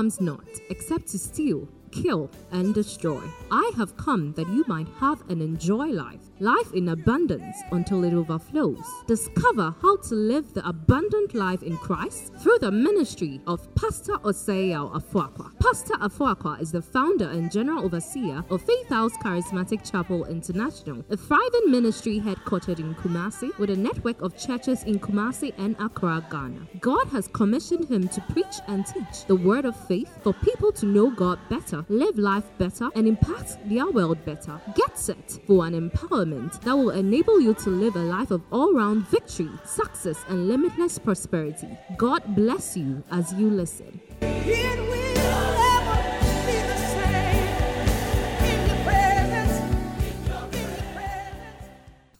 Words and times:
comes 0.00 0.18
not 0.18 0.48
except 0.70 1.08
to 1.08 1.18
steal, 1.18 1.68
kill, 1.92 2.30
and 2.52 2.72
destroy. 2.72 3.20
I 3.50 3.70
have 3.76 3.98
come 3.98 4.32
that 4.32 4.48
you 4.48 4.64
might 4.66 4.88
have 4.98 5.22
and 5.28 5.42
enjoy 5.42 5.88
life 5.88 6.29
life 6.40 6.72
in 6.72 6.88
abundance 6.88 7.56
until 7.70 8.02
it 8.04 8.14
overflows. 8.14 8.82
Discover 9.06 9.74
how 9.82 9.96
to 9.98 10.14
live 10.14 10.54
the 10.54 10.66
abundant 10.66 11.34
life 11.34 11.62
in 11.62 11.76
Christ 11.76 12.32
through 12.38 12.58
the 12.60 12.70
ministry 12.70 13.42
of 13.46 13.72
Pastor 13.74 14.14
Osei 14.24 14.70
Afuakwa. 14.72 15.50
Pastor 15.60 15.94
Afuakwa 15.94 16.60
is 16.60 16.72
the 16.72 16.80
founder 16.80 17.28
and 17.28 17.52
general 17.52 17.84
overseer 17.84 18.42
of 18.48 18.62
Faith 18.62 18.88
House 18.88 19.12
Charismatic 19.18 19.88
Chapel 19.88 20.24
International, 20.26 21.04
a 21.10 21.16
thriving 21.16 21.70
ministry 21.70 22.18
headquartered 22.18 22.78
in 22.78 22.94
Kumasi 22.94 23.56
with 23.58 23.68
a 23.68 23.76
network 23.76 24.22
of 24.22 24.36
churches 24.38 24.82
in 24.84 24.98
Kumasi 24.98 25.52
and 25.58 25.76
Accra, 25.78 26.24
Ghana. 26.30 26.66
God 26.80 27.06
has 27.08 27.28
commissioned 27.28 27.90
him 27.90 28.08
to 28.08 28.20
preach 28.32 28.60
and 28.66 28.86
teach 28.86 29.26
the 29.26 29.36
word 29.36 29.66
of 29.66 29.76
faith 29.86 30.10
for 30.22 30.32
people 30.32 30.72
to 30.72 30.86
know 30.86 31.10
God 31.10 31.38
better, 31.50 31.84
live 31.90 32.16
life 32.16 32.50
better, 32.56 32.88
and 32.94 33.06
impact 33.06 33.58
their 33.68 33.90
world 33.90 34.24
better. 34.24 34.58
Get 34.74 34.98
set 34.98 35.38
for 35.46 35.66
an 35.66 35.74
empowerment 35.74 36.29
that 36.30 36.76
will 36.76 36.90
enable 36.90 37.40
you 37.40 37.54
to 37.54 37.70
live 37.70 37.96
a 37.96 38.00
life 38.00 38.30
of 38.30 38.42
all 38.52 38.72
round 38.72 39.06
victory, 39.08 39.50
success, 39.64 40.22
and 40.28 40.48
limitless 40.48 40.98
prosperity. 40.98 41.68
God 41.96 42.22
bless 42.34 42.76
you 42.76 43.02
as 43.10 43.32
you 43.34 43.50
listen. 43.50 44.00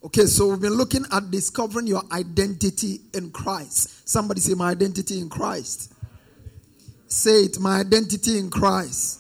Okay, 0.02 0.26
so 0.26 0.48
we've 0.48 0.60
been 0.60 0.74
looking 0.74 1.04
at 1.12 1.30
discovering 1.30 1.86
your 1.86 2.02
identity 2.10 3.00
in 3.14 3.30
Christ. 3.30 4.08
Somebody 4.08 4.40
say, 4.40 4.54
My 4.54 4.70
identity 4.70 5.20
in 5.20 5.28
Christ. 5.28 5.94
Say 7.10 7.44
it, 7.46 7.58
my 7.58 7.80
identity 7.80 8.38
in 8.38 8.50
Christ. 8.50 9.19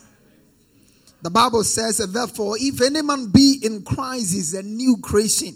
The 1.22 1.30
Bible 1.30 1.64
says, 1.64 1.98
therefore, 1.98 2.56
if 2.58 2.80
any 2.80 3.02
man 3.02 3.30
be 3.30 3.60
in 3.62 3.82
Christ, 3.82 4.34
is 4.34 4.54
a 4.54 4.62
new 4.62 4.96
creation. 5.02 5.54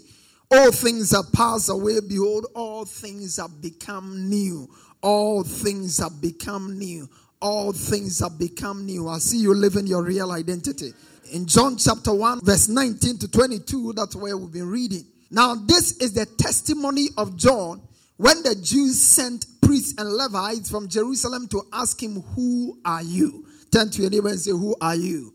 All 0.51 0.71
things 0.71 1.13
are 1.13 1.23
passed 1.33 1.69
away. 1.69 1.99
Behold, 2.07 2.45
all 2.53 2.85
things 2.85 3.37
have 3.37 3.61
become 3.61 4.29
new. 4.29 4.69
All 5.01 5.43
things 5.43 5.97
have 5.97 6.21
become 6.21 6.77
new. 6.77 7.09
All 7.41 7.73
things 7.73 8.19
have 8.19 8.37
become 8.37 8.85
new. 8.85 9.07
I 9.07 9.17
see 9.17 9.37
you 9.37 9.53
living 9.53 9.87
your 9.87 10.03
real 10.03 10.31
identity. 10.31 10.93
In 11.33 11.47
John 11.47 11.77
chapter 11.77 12.13
1, 12.13 12.41
verse 12.41 12.67
19 12.67 13.17
to 13.19 13.31
22, 13.31 13.93
that's 13.93 14.15
where 14.15 14.37
we've 14.37 14.51
been 14.51 14.69
reading. 14.69 15.05
Now, 15.31 15.55
this 15.55 15.97
is 15.97 16.13
the 16.13 16.25
testimony 16.25 17.09
of 17.17 17.35
John 17.35 17.81
when 18.17 18.43
the 18.43 18.55
Jews 18.55 19.01
sent 19.01 19.45
priests 19.61 19.99
and 19.99 20.09
Levites 20.09 20.69
from 20.69 20.87
Jerusalem 20.87 21.47
to 21.49 21.63
ask 21.73 22.01
him, 22.01 22.21
Who 22.21 22.79
are 22.85 23.01
you? 23.01 23.45
Turn 23.71 23.89
to 23.89 24.01
your 24.01 24.11
neighbor 24.11 24.29
and 24.29 24.39
say, 24.39 24.51
Who 24.51 24.75
are 24.79 24.95
you? 24.95 25.34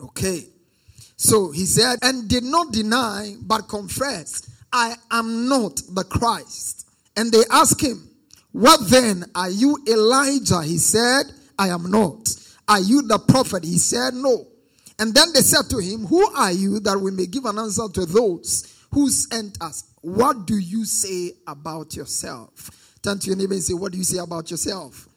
Okay. 0.00 0.44
So 1.16 1.50
he 1.50 1.64
said, 1.64 1.98
and 2.02 2.28
did 2.28 2.44
not 2.44 2.72
deny, 2.72 3.34
but 3.40 3.68
confessed, 3.68 4.50
I 4.72 4.96
am 5.10 5.48
not 5.48 5.80
the 5.94 6.04
Christ. 6.04 6.86
And 7.16 7.32
they 7.32 7.42
asked 7.50 7.80
him, 7.80 8.10
What 8.52 8.80
then? 8.90 9.24
Are 9.34 9.50
you 9.50 9.78
Elijah? 9.88 10.62
He 10.62 10.78
said, 10.78 11.24
I 11.58 11.68
am 11.68 11.90
not. 11.90 12.28
Are 12.68 12.80
you 12.80 13.02
the 13.02 13.18
prophet? 13.18 13.64
He 13.64 13.78
said, 13.78 14.14
No. 14.14 14.46
And 14.98 15.14
then 15.14 15.28
they 15.32 15.40
said 15.40 15.70
to 15.70 15.78
him, 15.78 16.06
Who 16.06 16.30
are 16.34 16.52
you 16.52 16.80
that 16.80 16.98
we 17.00 17.10
may 17.10 17.26
give 17.26 17.46
an 17.46 17.58
answer 17.58 17.88
to 17.94 18.06
those 18.06 18.74
who 18.92 19.08
sent 19.10 19.56
us? 19.62 19.84
What 20.02 20.46
do 20.46 20.58
you 20.58 20.84
say 20.84 21.32
about 21.46 21.96
yourself? 21.96 22.98
Turn 23.02 23.18
to 23.20 23.26
your 23.28 23.36
neighbor 23.36 23.54
and 23.54 23.62
say, 23.62 23.74
What 23.74 23.92
do 23.92 23.98
you 23.98 24.04
say 24.04 24.18
about 24.18 24.50
yourself? 24.50 25.08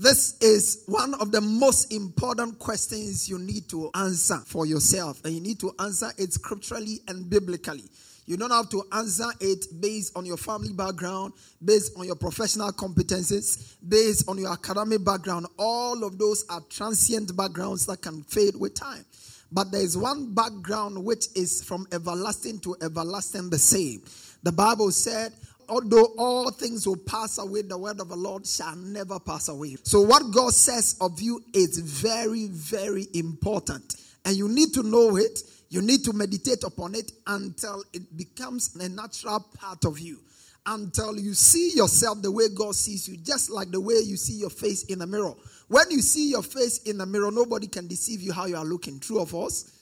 This 0.00 0.38
is 0.40 0.84
one 0.86 1.12
of 1.20 1.30
the 1.30 1.42
most 1.42 1.92
important 1.92 2.58
questions 2.58 3.28
you 3.28 3.38
need 3.38 3.68
to 3.68 3.90
answer 3.94 4.38
for 4.46 4.64
yourself, 4.64 5.22
and 5.26 5.34
you 5.34 5.42
need 5.42 5.60
to 5.60 5.74
answer 5.78 6.10
it 6.16 6.32
scripturally 6.32 7.02
and 7.06 7.28
biblically. 7.28 7.84
You 8.24 8.38
don't 8.38 8.50
have 8.50 8.70
to 8.70 8.82
answer 8.92 9.26
it 9.40 9.66
based 9.78 10.16
on 10.16 10.24
your 10.24 10.38
family 10.38 10.72
background, 10.72 11.34
based 11.62 11.98
on 11.98 12.06
your 12.06 12.16
professional 12.16 12.72
competences, 12.72 13.74
based 13.86 14.26
on 14.26 14.38
your 14.38 14.50
academic 14.50 15.04
background. 15.04 15.48
All 15.58 16.02
of 16.02 16.16
those 16.16 16.46
are 16.48 16.62
transient 16.70 17.36
backgrounds 17.36 17.84
that 17.84 18.00
can 18.00 18.22
fade 18.22 18.56
with 18.56 18.72
time. 18.72 19.04
But 19.52 19.70
there 19.70 19.82
is 19.82 19.98
one 19.98 20.32
background 20.32 21.04
which 21.04 21.26
is 21.34 21.62
from 21.62 21.86
everlasting 21.92 22.60
to 22.60 22.74
everlasting 22.80 23.50
the 23.50 23.58
same. 23.58 24.02
The 24.44 24.52
Bible 24.52 24.92
said, 24.92 25.34
although 25.70 26.12
all 26.18 26.50
things 26.50 26.86
will 26.86 26.96
pass 26.96 27.38
away, 27.38 27.62
the 27.62 27.78
word 27.78 28.00
of 28.00 28.08
the 28.08 28.16
Lord 28.16 28.46
shall 28.46 28.76
never 28.76 29.18
pass 29.18 29.48
away. 29.48 29.76
So, 29.84 30.00
what 30.00 30.32
God 30.32 30.52
says 30.52 30.96
of 31.00 31.20
you 31.20 31.42
is 31.54 31.78
very, 31.78 32.48
very 32.48 33.06
important. 33.14 33.94
And 34.24 34.36
you 34.36 34.48
need 34.48 34.74
to 34.74 34.82
know 34.82 35.16
it, 35.16 35.40
you 35.70 35.80
need 35.80 36.04
to 36.04 36.12
meditate 36.12 36.64
upon 36.64 36.94
it 36.94 37.12
until 37.26 37.82
it 37.92 38.16
becomes 38.16 38.74
a 38.76 38.88
natural 38.88 39.40
part 39.58 39.84
of 39.84 39.98
you. 39.98 40.18
Until 40.66 41.18
you 41.18 41.32
see 41.32 41.70
yourself 41.74 42.20
the 42.20 42.30
way 42.30 42.48
God 42.54 42.74
sees 42.74 43.08
you, 43.08 43.16
just 43.16 43.48
like 43.48 43.70
the 43.70 43.80
way 43.80 43.94
you 43.94 44.16
see 44.16 44.34
your 44.34 44.50
face 44.50 44.84
in 44.84 45.00
a 45.00 45.06
mirror. 45.06 45.32
When 45.68 45.90
you 45.90 46.02
see 46.02 46.28
your 46.28 46.42
face 46.42 46.78
in 46.82 46.98
the 46.98 47.06
mirror, 47.06 47.30
nobody 47.30 47.66
can 47.66 47.86
deceive 47.86 48.20
you 48.20 48.32
how 48.32 48.44
you 48.44 48.56
are 48.56 48.64
looking. 48.64 49.00
True 49.00 49.20
of 49.20 49.34
us. 49.34 49.72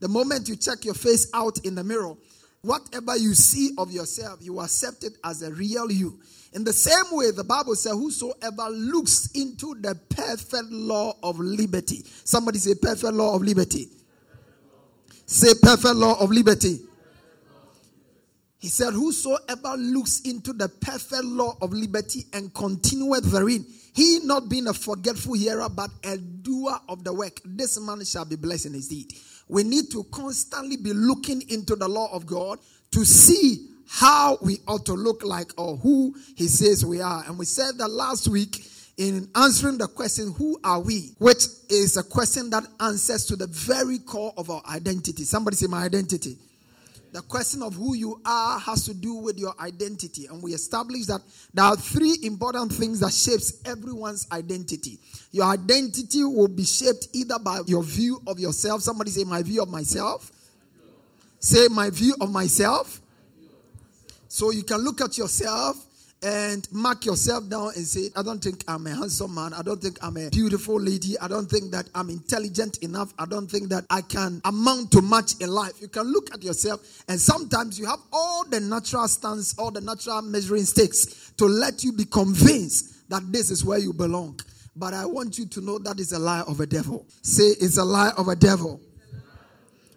The 0.00 0.06
moment 0.06 0.48
you 0.48 0.54
check 0.54 0.84
your 0.84 0.94
face 0.94 1.28
out 1.34 1.58
in 1.64 1.74
the 1.74 1.82
mirror, 1.82 2.14
whatever 2.62 3.16
you 3.16 3.34
see 3.34 3.72
of 3.78 3.90
yourself, 3.92 4.40
you 4.42 4.60
accept 4.60 5.04
it 5.04 5.14
as 5.24 5.42
a 5.42 5.52
real 5.52 5.90
you. 5.90 6.18
In 6.52 6.64
the 6.64 6.72
same 6.72 7.04
way, 7.16 7.30
the 7.30 7.44
Bible 7.44 7.74
says, 7.74 7.92
Whosoever 7.92 8.70
looks 8.70 9.30
into 9.34 9.74
the 9.80 9.94
perfect 10.08 10.70
law 10.70 11.14
of 11.22 11.38
liberty. 11.38 12.04
Somebody 12.24 12.58
say, 12.58 12.74
Perfect 12.74 13.12
law 13.12 13.34
of 13.34 13.42
liberty. 13.42 13.88
Say, 15.26 15.52
Perfect 15.60 15.94
law 15.94 16.18
of 16.18 16.30
liberty. 16.30 16.80
He 18.60 18.68
said, 18.68 18.92
Whosoever 18.94 19.76
looks 19.76 20.20
into 20.22 20.52
the 20.52 20.68
perfect 20.68 21.24
law 21.24 21.56
of 21.60 21.72
liberty 21.72 22.24
and 22.32 22.52
continueth 22.54 23.24
therein, 23.24 23.66
he 23.94 24.20
not 24.24 24.48
being 24.48 24.68
a 24.68 24.74
forgetful 24.74 25.34
hearer, 25.34 25.68
but 25.68 25.90
a 26.04 26.16
doer 26.16 26.78
of 26.88 27.04
the 27.04 27.12
work, 27.12 27.40
this 27.44 27.78
man 27.80 28.04
shall 28.04 28.24
be 28.24 28.36
blessed 28.36 28.66
in 28.66 28.74
his 28.74 28.88
deed 28.88 29.12
we 29.48 29.62
need 29.62 29.90
to 29.92 30.04
constantly 30.04 30.76
be 30.76 30.92
looking 30.92 31.42
into 31.50 31.76
the 31.76 31.88
law 31.88 32.12
of 32.12 32.26
God 32.26 32.58
to 32.92 33.04
see 33.04 33.68
how 33.88 34.38
we 34.42 34.58
ought 34.66 34.84
to 34.86 34.92
look 34.92 35.24
like 35.24 35.52
or 35.56 35.76
who 35.76 36.14
He 36.36 36.46
says 36.48 36.84
we 36.84 37.00
are. 37.00 37.24
And 37.26 37.38
we 37.38 37.46
said 37.46 37.78
that 37.78 37.88
last 37.88 38.28
week 38.28 38.64
in 38.98 39.28
answering 39.34 39.78
the 39.78 39.86
question, 39.86 40.32
Who 40.36 40.58
are 40.62 40.80
we? 40.80 41.12
which 41.18 41.44
is 41.70 41.96
a 41.96 42.02
question 42.02 42.50
that 42.50 42.64
answers 42.80 43.24
to 43.26 43.36
the 43.36 43.46
very 43.46 43.98
core 43.98 44.34
of 44.36 44.50
our 44.50 44.62
identity. 44.68 45.24
Somebody 45.24 45.56
say, 45.56 45.66
My 45.66 45.84
identity. 45.84 46.36
The 47.12 47.22
question 47.22 47.62
of 47.62 47.74
who 47.74 47.94
you 47.94 48.20
are 48.24 48.58
has 48.58 48.84
to 48.84 48.94
do 48.94 49.14
with 49.14 49.38
your 49.38 49.54
identity. 49.60 50.26
And 50.26 50.42
we 50.42 50.52
established 50.52 51.08
that 51.08 51.22
there 51.54 51.64
are 51.64 51.76
three 51.76 52.18
important 52.22 52.72
things 52.72 53.00
that 53.00 53.12
shapes 53.12 53.62
everyone's 53.64 54.26
identity. 54.30 54.98
Your 55.32 55.46
identity 55.46 56.22
will 56.22 56.48
be 56.48 56.64
shaped 56.64 57.08
either 57.14 57.38
by 57.38 57.60
your 57.66 57.82
view 57.82 58.20
of 58.26 58.38
yourself. 58.38 58.82
Somebody 58.82 59.10
say, 59.10 59.24
My 59.24 59.42
view 59.42 59.62
of 59.62 59.70
myself. 59.70 60.30
Say, 61.40 61.68
My 61.68 61.88
view 61.88 62.14
of 62.20 62.30
myself. 62.30 63.00
So 64.28 64.50
you 64.50 64.62
can 64.62 64.78
look 64.78 65.00
at 65.00 65.16
yourself 65.16 65.87
and 66.22 66.66
mark 66.72 67.04
yourself 67.06 67.48
down 67.48 67.72
and 67.76 67.86
say, 67.86 68.10
I 68.16 68.22
don't 68.22 68.42
think 68.42 68.64
I'm 68.66 68.86
a 68.86 68.90
handsome 68.90 69.34
man. 69.34 69.52
I 69.54 69.62
don't 69.62 69.80
think 69.80 69.98
I'm 70.02 70.16
a 70.16 70.30
beautiful 70.30 70.80
lady. 70.80 71.18
I 71.18 71.28
don't 71.28 71.46
think 71.46 71.70
that 71.72 71.88
I'm 71.94 72.10
intelligent 72.10 72.78
enough. 72.78 73.12
I 73.18 73.26
don't 73.26 73.48
think 73.48 73.68
that 73.68 73.84
I 73.88 74.00
can 74.00 74.40
amount 74.44 74.90
to 74.92 75.02
much 75.02 75.40
in 75.40 75.50
life. 75.50 75.80
You 75.80 75.88
can 75.88 76.12
look 76.12 76.32
at 76.34 76.42
yourself, 76.42 76.80
and 77.08 77.20
sometimes 77.20 77.78
you 77.78 77.86
have 77.86 78.00
all 78.12 78.44
the 78.44 78.60
natural 78.60 79.06
stance, 79.08 79.56
all 79.58 79.70
the 79.70 79.80
natural 79.80 80.22
measuring 80.22 80.64
sticks 80.64 81.32
to 81.36 81.46
let 81.46 81.84
you 81.84 81.92
be 81.92 82.04
convinced 82.04 83.08
that 83.08 83.22
this 83.32 83.50
is 83.50 83.64
where 83.64 83.78
you 83.78 83.92
belong. 83.92 84.38
But 84.76 84.94
I 84.94 85.06
want 85.06 85.38
you 85.38 85.46
to 85.46 85.60
know 85.60 85.78
that 85.78 85.98
is 85.98 86.12
a 86.12 86.18
lie 86.18 86.42
of 86.42 86.60
a 86.60 86.66
devil. 86.66 87.06
Say 87.22 87.48
it's 87.60 87.78
a 87.78 87.84
lie 87.84 88.12
of 88.16 88.28
a 88.28 88.36
devil. 88.36 88.80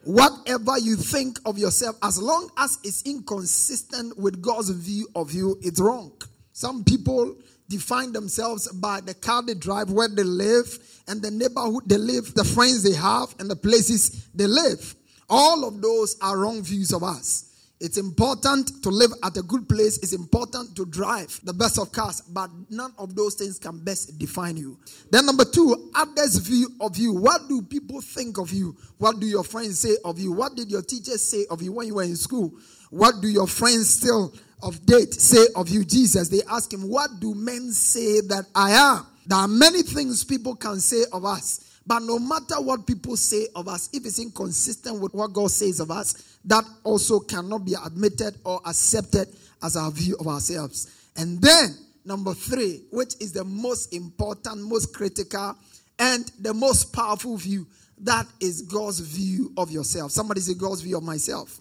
Whatever 0.03 0.79
you 0.79 0.95
think 0.95 1.39
of 1.45 1.57
yourself, 1.57 1.95
as 2.01 2.19
long 2.19 2.49
as 2.57 2.79
it's 2.83 3.03
inconsistent 3.03 4.17
with 4.17 4.41
God's 4.41 4.69
view 4.69 5.07
of 5.15 5.31
you, 5.31 5.59
it's 5.61 5.79
wrong. 5.79 6.11
Some 6.53 6.83
people 6.83 7.35
define 7.69 8.11
themselves 8.11 8.67
by 8.71 9.01
the 9.01 9.13
car 9.13 9.43
they 9.43 9.53
drive, 9.53 9.91
where 9.91 10.07
they 10.07 10.23
live, 10.23 10.79
and 11.07 11.21
the 11.21 11.31
neighborhood 11.31 11.83
they 11.85 11.97
live, 11.97 12.33
the 12.33 12.43
friends 12.43 12.83
they 12.83 12.93
have, 12.93 13.35
and 13.39 13.49
the 13.49 13.55
places 13.55 14.27
they 14.33 14.47
live. 14.47 14.95
All 15.29 15.65
of 15.65 15.81
those 15.81 16.17
are 16.21 16.37
wrong 16.37 16.61
views 16.63 16.91
of 16.91 17.03
us. 17.03 17.50
It's 17.81 17.97
important 17.97 18.83
to 18.83 18.89
live 18.89 19.09
at 19.23 19.35
a 19.37 19.41
good 19.41 19.67
place. 19.67 19.97
It's 20.03 20.13
important 20.13 20.75
to 20.75 20.85
drive 20.85 21.39
the 21.43 21.51
best 21.51 21.79
of 21.79 21.91
cars, 21.91 22.21
but 22.21 22.51
none 22.69 22.93
of 22.99 23.15
those 23.15 23.33
things 23.33 23.57
can 23.57 23.83
best 23.83 24.19
define 24.19 24.55
you. 24.55 24.77
Then, 25.09 25.25
number 25.25 25.45
two, 25.45 25.89
others' 25.95 26.37
view 26.37 26.69
of 26.79 26.95
you. 26.95 27.15
What 27.15 27.49
do 27.49 27.63
people 27.63 27.99
think 27.99 28.37
of 28.37 28.51
you? 28.51 28.77
What 28.99 29.19
do 29.19 29.25
your 29.25 29.43
friends 29.43 29.79
say 29.79 29.97
of 30.05 30.19
you? 30.19 30.31
What 30.31 30.55
did 30.55 30.69
your 30.69 30.83
teachers 30.83 31.23
say 31.23 31.47
of 31.49 31.63
you 31.63 31.71
when 31.71 31.87
you 31.87 31.95
were 31.95 32.03
in 32.03 32.15
school? 32.15 32.53
What 32.91 33.15
do 33.19 33.27
your 33.27 33.47
friends 33.47 33.89
still 33.89 34.31
of 34.61 34.85
date 34.85 35.15
say 35.15 35.47
of 35.55 35.67
you, 35.67 35.83
Jesus? 35.83 36.29
They 36.29 36.43
ask 36.47 36.71
him, 36.71 36.87
What 36.87 37.19
do 37.19 37.33
men 37.33 37.71
say 37.71 38.21
that 38.21 38.45
I 38.53 38.71
am? 38.71 39.07
There 39.25 39.39
are 39.39 39.47
many 39.47 39.81
things 39.81 40.23
people 40.23 40.55
can 40.55 40.79
say 40.79 41.05
of 41.11 41.25
us. 41.25 41.70
But 41.85 42.03
no 42.03 42.19
matter 42.19 42.61
what 42.61 42.85
people 42.85 43.17
say 43.17 43.47
of 43.55 43.67
us, 43.67 43.89
if 43.91 44.05
it's 44.05 44.19
inconsistent 44.19 44.99
with 44.99 45.13
what 45.13 45.33
God 45.33 45.49
says 45.51 45.79
of 45.79 45.89
us, 45.89 46.37
that 46.45 46.63
also 46.83 47.19
cannot 47.19 47.65
be 47.65 47.75
admitted 47.85 48.37
or 48.45 48.61
accepted 48.65 49.27
as 49.63 49.75
our 49.75 49.91
view 49.91 50.15
of 50.19 50.27
ourselves. 50.27 51.09
And 51.17 51.41
then, 51.41 51.75
number 52.05 52.33
three, 52.33 52.83
which 52.91 53.15
is 53.19 53.31
the 53.31 53.43
most 53.43 53.93
important, 53.93 54.61
most 54.61 54.93
critical, 54.93 55.55
and 55.99 56.31
the 56.39 56.53
most 56.53 56.93
powerful 56.93 57.37
view, 57.37 57.67
that 57.99 58.25
is 58.39 58.63
God's 58.63 58.99
view 58.99 59.51
of 59.57 59.71
yourself. 59.71 60.11
Somebody 60.11 60.41
say, 60.41 60.53
God's 60.53 60.81
view 60.81 60.97
of 60.97 61.03
myself. 61.03 61.59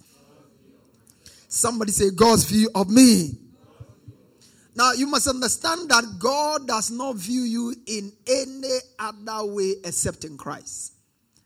Somebody 1.49 1.93
say, 1.93 2.11
God's 2.11 2.45
view 2.45 2.71
of 2.75 2.89
me. 2.89 3.33
Now, 4.81 4.93
you 4.93 5.07
must 5.07 5.29
understand 5.29 5.91
that 5.91 6.05
God 6.19 6.67
does 6.67 6.91
not 6.91 7.17
view 7.17 7.43
you 7.43 7.75
in 7.87 8.11
any 8.27 8.79
other 8.99 9.53
way 9.53 9.75
except 9.85 10.25
in 10.25 10.39
Christ. 10.39 10.95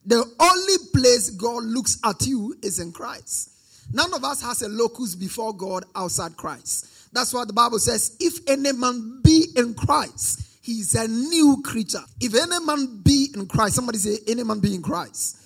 The 0.07 0.25
only 0.39 0.75
place 0.95 1.31
God 1.31 1.65
looks 1.65 1.99
at 2.05 2.25
you 2.29 2.55
is 2.63 2.79
in 2.79 2.93
Christ. 2.93 3.51
None 3.93 4.15
of 4.15 4.23
us 4.23 4.41
has 4.41 4.63
a 4.63 4.69
locus 4.69 5.17
before 5.17 5.53
God 5.53 5.85
outside 5.97 6.37
Christ. 6.37 7.13
That's 7.13 7.35
why 7.35 7.45
the 7.45 7.53
Bible 7.53 7.81
says, 7.81 8.17
if 8.21 8.39
any 8.49 8.71
man 8.71 9.21
be 9.25 9.47
in 9.57 9.75
Christ, 9.75 10.61
he 10.63 10.75
is 10.75 10.95
a 10.95 11.09
new 11.09 11.61
creature. 11.65 12.05
If 12.21 12.37
any 12.37 12.65
man 12.65 13.01
be 13.03 13.31
in 13.35 13.49
Christ, 13.49 13.75
somebody 13.75 13.99
say, 13.99 14.19
any 14.29 14.45
man 14.45 14.61
be 14.61 14.77
in 14.77 14.83
Christ. 14.83 15.39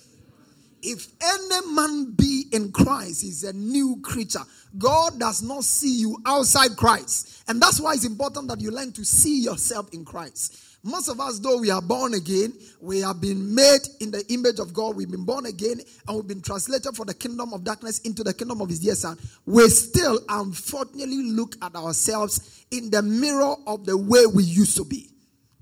If 0.81 1.07
any 1.21 1.73
man 1.73 2.13
be 2.15 2.45
in 2.51 2.71
Christ, 2.71 3.21
he's 3.21 3.43
a 3.43 3.53
new 3.53 3.99
creature. 4.01 4.43
God 4.77 5.19
does 5.19 5.41
not 5.41 5.63
see 5.63 5.99
you 5.99 6.17
outside 6.25 6.77
Christ. 6.77 7.43
And 7.47 7.61
that's 7.61 7.79
why 7.79 7.93
it's 7.93 8.05
important 8.05 8.47
that 8.49 8.61
you 8.61 8.71
learn 8.71 8.91
to 8.93 9.03
see 9.03 9.41
yourself 9.41 9.93
in 9.93 10.05
Christ. 10.05 10.69
Most 10.83 11.09
of 11.09 11.19
us, 11.19 11.39
though 11.39 11.57
we 11.59 11.71
are 11.71 11.81
born 11.81 12.13
again, 12.13 12.53
we 12.79 13.01
have 13.01 13.19
been 13.19 13.53
made 13.53 13.81
in 13.99 14.11
the 14.11 14.25
image 14.31 14.59
of 14.59 14.73
God, 14.73 14.95
we've 14.95 15.11
been 15.11 15.25
born 15.25 15.45
again, 15.45 15.81
and 16.07 16.15
we've 16.15 16.27
been 16.27 16.41
translated 16.41 16.95
from 16.95 17.07
the 17.07 17.13
kingdom 17.13 17.53
of 17.53 17.65
darkness 17.65 17.99
into 17.99 18.23
the 18.23 18.33
kingdom 18.33 18.61
of 18.61 18.69
His 18.69 18.79
dear 18.79 18.95
Son. 18.95 19.17
We 19.45 19.67
still, 19.67 20.19
unfortunately, 20.29 21.23
look 21.23 21.55
at 21.61 21.75
ourselves 21.75 22.65
in 22.71 22.89
the 22.91 23.01
mirror 23.01 23.55
of 23.67 23.85
the 23.85 23.97
way 23.97 24.25
we 24.25 24.43
used 24.43 24.77
to 24.77 24.85
be. 24.85 25.09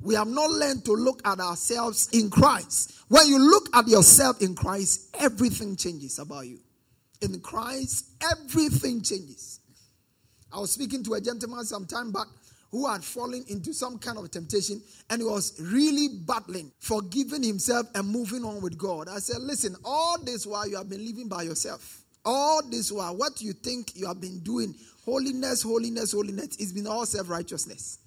We 0.01 0.15
have 0.15 0.27
not 0.27 0.51
learned 0.51 0.85
to 0.85 0.93
look 0.93 1.21
at 1.25 1.39
ourselves 1.39 2.09
in 2.13 2.29
Christ. 2.29 2.93
When 3.07 3.27
you 3.27 3.39
look 3.39 3.75
at 3.75 3.87
yourself 3.87 4.41
in 4.41 4.53
Christ, 4.55 5.15
everything 5.19 5.75
changes 5.75 6.19
about 6.19 6.47
you. 6.47 6.59
In 7.21 7.39
Christ, 7.39 8.05
everything 8.21 9.01
changes. 9.01 9.59
I 10.51 10.59
was 10.59 10.71
speaking 10.71 11.03
to 11.05 11.15
a 11.15 11.21
gentleman 11.21 11.65
some 11.65 11.85
time 11.85 12.11
back 12.11 12.27
who 12.71 12.87
had 12.87 13.03
fallen 13.03 13.43
into 13.47 13.73
some 13.73 13.97
kind 13.97 14.17
of 14.17 14.29
temptation 14.29 14.81
and 15.09 15.21
he 15.21 15.27
was 15.27 15.59
really 15.59 16.09
battling, 16.25 16.71
forgiving 16.79 17.41
himself 17.43 17.87
and 17.95 18.07
moving 18.07 18.43
on 18.43 18.61
with 18.61 18.77
God. 18.77 19.07
I 19.09 19.19
said, 19.19 19.41
Listen, 19.41 19.75
all 19.83 20.17
this 20.21 20.45
while 20.45 20.67
you 20.67 20.77
have 20.77 20.89
been 20.89 21.05
living 21.05 21.27
by 21.27 21.43
yourself, 21.43 22.03
all 22.25 22.61
this 22.69 22.91
while, 22.91 23.15
what 23.15 23.41
you 23.41 23.53
think 23.53 23.95
you 23.95 24.05
have 24.05 24.19
been 24.19 24.39
doing, 24.39 24.75
holiness, 25.05 25.63
holiness, 25.63 26.11
holiness, 26.11 26.57
it's 26.59 26.73
been 26.73 26.87
all 26.87 27.05
self 27.05 27.29
righteousness. 27.29 27.99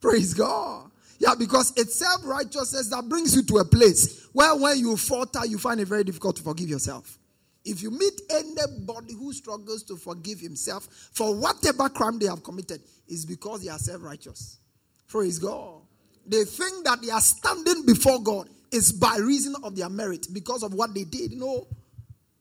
Praise 0.00 0.32
God. 0.32 0.90
Yeah, 1.18 1.34
because 1.38 1.72
it's 1.76 1.94
self 1.94 2.24
righteousness 2.24 2.88
that 2.90 3.08
brings 3.08 3.34
you 3.34 3.42
to 3.44 3.58
a 3.58 3.64
place 3.64 4.26
where 4.32 4.54
when 4.56 4.78
you 4.78 4.96
falter, 4.96 5.46
you 5.46 5.58
find 5.58 5.80
it 5.80 5.88
very 5.88 6.04
difficult 6.04 6.36
to 6.36 6.42
forgive 6.42 6.68
yourself. 6.68 7.18
If 7.64 7.82
you 7.82 7.90
meet 7.90 8.20
anybody 8.30 9.14
who 9.14 9.32
struggles 9.32 9.82
to 9.84 9.96
forgive 9.96 10.38
himself 10.38 10.86
for 11.12 11.34
whatever 11.34 11.88
crime 11.88 12.18
they 12.18 12.26
have 12.26 12.42
committed, 12.42 12.82
it's 13.08 13.24
because 13.24 13.64
they 13.64 13.70
are 13.70 13.78
self 13.78 14.02
righteous. 14.02 14.58
Praise 15.08 15.38
God. 15.38 15.82
They 16.26 16.44
think 16.44 16.84
that 16.84 17.02
they 17.02 17.10
are 17.10 17.20
standing 17.20 17.84
before 17.86 18.22
God 18.22 18.48
is 18.72 18.92
by 18.92 19.16
reason 19.18 19.54
of 19.62 19.76
their 19.76 19.88
merit 19.88 20.26
because 20.32 20.62
of 20.62 20.74
what 20.74 20.94
they 20.94 21.04
did. 21.04 21.32
No, 21.32 21.66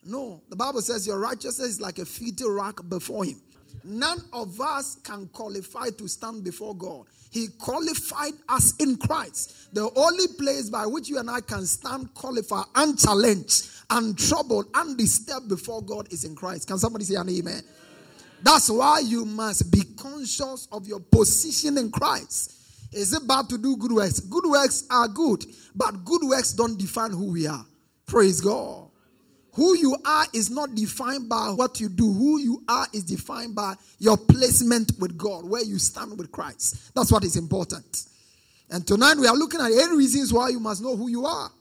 no. 0.05 0.41
The 0.49 0.55
Bible 0.55 0.81
says 0.81 1.05
your 1.05 1.19
righteousness 1.19 1.69
is 1.69 1.81
like 1.81 1.99
a 1.99 2.05
filthy 2.05 2.45
rag 2.47 2.81
before 2.89 3.25
Him. 3.25 3.41
None 3.83 4.19
of 4.31 4.59
us 4.61 4.97
can 5.03 5.27
qualify 5.27 5.89
to 5.97 6.07
stand 6.07 6.43
before 6.43 6.75
God. 6.75 7.05
He 7.31 7.47
qualified 7.59 8.33
us 8.47 8.75
in 8.77 8.95
Christ. 8.95 9.73
The 9.73 9.89
only 9.95 10.27
place 10.37 10.69
by 10.69 10.85
which 10.85 11.09
you 11.09 11.17
and 11.17 11.29
I 11.29 11.41
can 11.41 11.65
stand, 11.65 12.13
qualify, 12.13 12.61
unchallenged, 12.75 13.69
untroubled, 13.89 14.67
undisturbed 14.75 15.49
before 15.49 15.81
God 15.81 16.11
is 16.13 16.23
in 16.23 16.35
Christ. 16.35 16.67
Can 16.67 16.77
somebody 16.77 17.05
say 17.05 17.15
an 17.15 17.29
amen? 17.29 17.63
That's 18.43 18.69
why 18.69 18.99
you 18.99 19.25
must 19.25 19.71
be 19.71 19.83
conscious 19.97 20.67
of 20.71 20.87
your 20.87 20.99
position 20.99 21.77
in 21.77 21.89
Christ. 21.91 22.53
Is 22.93 23.13
it 23.13 23.27
bad 23.27 23.49
to 23.49 23.57
do 23.57 23.77
good 23.77 23.91
works? 23.91 24.19
Good 24.19 24.45
works 24.45 24.85
are 24.91 25.07
good, 25.07 25.43
but 25.75 26.05
good 26.05 26.21
works 26.23 26.53
don't 26.53 26.77
define 26.77 27.11
who 27.11 27.31
we 27.31 27.47
are. 27.47 27.65
Praise 28.05 28.41
God. 28.41 28.89
Who 29.53 29.77
you 29.77 29.95
are 30.03 30.25
is 30.33 30.49
not 30.49 30.73
defined 30.73 31.29
by 31.29 31.49
what 31.49 31.79
you 31.79 31.87
do. 31.87 32.11
Who 32.11 32.39
you 32.39 32.63
are 32.67 32.87
is 32.91 33.03
defined 33.03 33.53
by 33.53 33.75
your 33.99 34.17
placement 34.17 34.93
with 34.99 35.15
God, 35.15 35.45
where 35.45 35.63
you 35.63 35.77
stand 35.77 36.17
with 36.17 36.31
Christ. 36.31 36.93
That's 36.95 37.11
what 37.11 37.23
is 37.23 37.35
important. 37.35 38.05
And 38.71 38.85
tonight 38.85 39.17
we 39.17 39.27
are 39.27 39.35
looking 39.35 39.61
at 39.61 39.71
eight 39.71 39.91
reasons 39.91 40.33
why 40.33 40.49
you 40.49 40.59
must 40.59 40.81
know 40.81 40.95
who 40.95 41.07
you 41.07 41.27
are. 41.27 41.51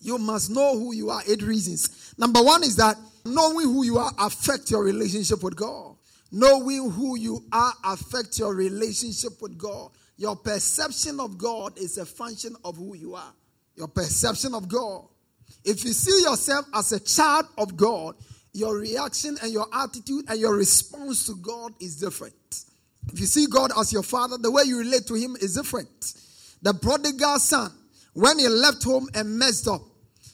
You 0.00 0.16
must 0.16 0.48
know 0.50 0.78
who 0.78 0.94
you 0.94 1.10
are. 1.10 1.20
Eight 1.28 1.42
reasons. 1.42 2.14
Number 2.16 2.42
one 2.42 2.62
is 2.64 2.76
that 2.76 2.96
knowing 3.26 3.66
who 3.66 3.84
you 3.84 3.98
are 3.98 4.12
affect 4.18 4.70
your 4.70 4.82
relationship 4.82 5.42
with 5.42 5.54
God. 5.56 5.96
Knowing 6.32 6.90
who 6.90 7.18
you 7.18 7.44
are 7.52 7.74
affect 7.84 8.38
your 8.38 8.54
relationship 8.54 9.32
with 9.42 9.58
God. 9.58 9.90
Your 10.16 10.34
perception 10.34 11.20
of 11.20 11.36
God 11.36 11.78
is 11.78 11.98
a 11.98 12.06
function 12.06 12.56
of 12.64 12.76
who 12.76 12.96
you 12.96 13.14
are. 13.16 13.34
Your 13.76 13.88
perception 13.88 14.54
of 14.54 14.66
God 14.68 15.04
if 15.64 15.84
you 15.84 15.92
see 15.92 16.22
yourself 16.22 16.66
as 16.74 16.92
a 16.92 17.00
child 17.00 17.46
of 17.56 17.76
God, 17.76 18.14
your 18.52 18.78
reaction 18.78 19.36
and 19.42 19.52
your 19.52 19.66
attitude 19.72 20.24
and 20.28 20.40
your 20.40 20.56
response 20.56 21.26
to 21.26 21.34
God 21.36 21.72
is 21.80 21.96
different. 21.96 22.64
If 23.12 23.20
you 23.20 23.26
see 23.26 23.46
God 23.46 23.70
as 23.78 23.92
your 23.92 24.02
father, 24.02 24.36
the 24.38 24.50
way 24.50 24.64
you 24.64 24.78
relate 24.78 25.06
to 25.06 25.14
him 25.14 25.36
is 25.40 25.54
different. 25.54 26.14
The 26.62 26.74
prodigal 26.74 27.38
son, 27.38 27.72
when 28.14 28.38
he 28.38 28.48
left 28.48 28.82
home 28.82 29.08
and 29.14 29.38
messed 29.38 29.68
up, 29.68 29.82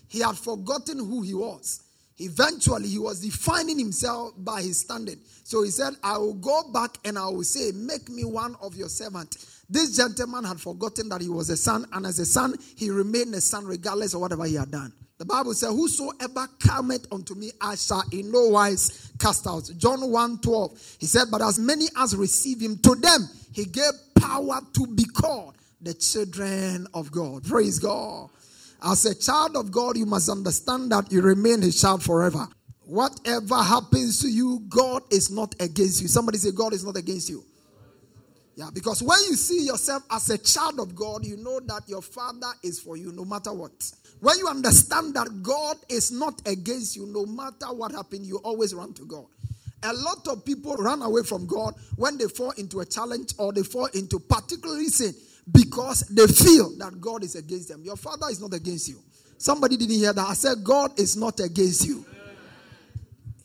he 0.08 0.20
had 0.20 0.36
forgotten 0.36 0.98
who 0.98 1.22
he 1.22 1.34
was. 1.34 1.82
Eventually, 2.18 2.88
he 2.88 2.98
was 2.98 3.20
defining 3.20 3.78
himself 3.78 4.32
by 4.38 4.62
his 4.62 4.80
standing. 4.80 5.18
So 5.42 5.62
he 5.62 5.70
said, 5.70 5.94
I 6.02 6.16
will 6.18 6.34
go 6.34 6.62
back 6.72 6.96
and 7.04 7.18
I 7.18 7.26
will 7.26 7.42
say, 7.42 7.72
Make 7.72 8.08
me 8.08 8.24
one 8.24 8.56
of 8.62 8.76
your 8.76 8.88
servants. 8.88 9.64
This 9.68 9.96
gentleman 9.96 10.44
had 10.44 10.60
forgotten 10.60 11.08
that 11.08 11.20
he 11.20 11.28
was 11.28 11.50
a 11.50 11.56
son, 11.56 11.86
and 11.92 12.06
as 12.06 12.18
a 12.20 12.26
son, 12.26 12.54
he 12.76 12.90
remained 12.90 13.34
a 13.34 13.40
son 13.40 13.66
regardless 13.66 14.14
of 14.14 14.20
whatever 14.20 14.44
he 14.44 14.54
had 14.54 14.70
done. 14.70 14.92
The 15.24 15.32
Bible 15.32 15.54
says, 15.54 15.70
Whosoever 15.70 16.46
cometh 16.60 17.10
unto 17.10 17.34
me, 17.34 17.50
I 17.58 17.76
shall 17.76 18.04
in 18.12 18.30
no 18.30 18.48
wise 18.48 19.10
cast 19.18 19.46
out. 19.46 19.70
John 19.78 20.10
1 20.10 20.38
12. 20.40 20.96
He 21.00 21.06
said, 21.06 21.28
But 21.30 21.40
as 21.40 21.58
many 21.58 21.86
as 21.96 22.14
receive 22.14 22.60
him, 22.60 22.76
to 22.80 22.94
them 22.94 23.26
he 23.50 23.64
gave 23.64 23.92
power 24.14 24.60
to 24.74 24.86
be 24.86 25.04
called 25.04 25.56
the 25.80 25.94
children 25.94 26.86
of 26.92 27.10
God. 27.10 27.42
Praise 27.44 27.78
God. 27.78 28.28
As 28.82 29.06
a 29.06 29.14
child 29.14 29.56
of 29.56 29.72
God, 29.72 29.96
you 29.96 30.04
must 30.04 30.28
understand 30.28 30.92
that 30.92 31.10
you 31.10 31.22
remain 31.22 31.62
a 31.62 31.72
child 31.72 32.02
forever. 32.02 32.46
Whatever 32.84 33.56
happens 33.62 34.20
to 34.20 34.28
you, 34.28 34.60
God 34.68 35.04
is 35.10 35.30
not 35.30 35.54
against 35.58 36.02
you. 36.02 36.08
Somebody 36.08 36.36
say, 36.36 36.50
God 36.50 36.74
is 36.74 36.84
not 36.84 36.98
against 36.98 37.30
you. 37.30 37.42
Yeah, 38.56 38.68
because 38.74 39.02
when 39.02 39.18
you 39.20 39.36
see 39.36 39.64
yourself 39.64 40.02
as 40.10 40.28
a 40.28 40.36
child 40.36 40.80
of 40.80 40.94
God, 40.94 41.24
you 41.24 41.38
know 41.38 41.60
that 41.60 41.88
your 41.88 42.02
Father 42.02 42.52
is 42.62 42.78
for 42.78 42.98
you 42.98 43.10
no 43.10 43.24
matter 43.24 43.54
what. 43.54 43.72
When 44.20 44.38
you 44.38 44.48
understand 44.48 45.14
that 45.14 45.42
God 45.42 45.76
is 45.88 46.10
not 46.10 46.40
against 46.46 46.96
you, 46.96 47.06
no 47.06 47.26
matter 47.26 47.66
what 47.74 47.92
happened, 47.92 48.24
you 48.26 48.38
always 48.38 48.74
run 48.74 48.94
to 48.94 49.04
God. 49.04 49.26
A 49.82 49.92
lot 49.92 50.26
of 50.28 50.44
people 50.44 50.74
run 50.76 51.02
away 51.02 51.22
from 51.22 51.46
God 51.46 51.74
when 51.96 52.16
they 52.16 52.26
fall 52.26 52.52
into 52.52 52.80
a 52.80 52.86
challenge 52.86 53.34
or 53.36 53.52
they 53.52 53.62
fall 53.62 53.86
into 53.86 54.18
particularly 54.18 54.86
sin 54.86 55.14
because 55.52 56.00
they 56.08 56.26
feel 56.26 56.70
that 56.78 57.00
God 57.00 57.22
is 57.22 57.34
against 57.34 57.68
them. 57.68 57.82
Your 57.82 57.96
father 57.96 58.28
is 58.30 58.40
not 58.40 58.54
against 58.54 58.88
you. 58.88 58.98
Somebody 59.36 59.76
didn't 59.76 59.96
hear 59.96 60.12
that. 60.14 60.26
I 60.26 60.32
said, 60.32 60.64
God 60.64 60.98
is 60.98 61.16
not 61.18 61.38
against 61.40 61.86
you. 61.86 62.06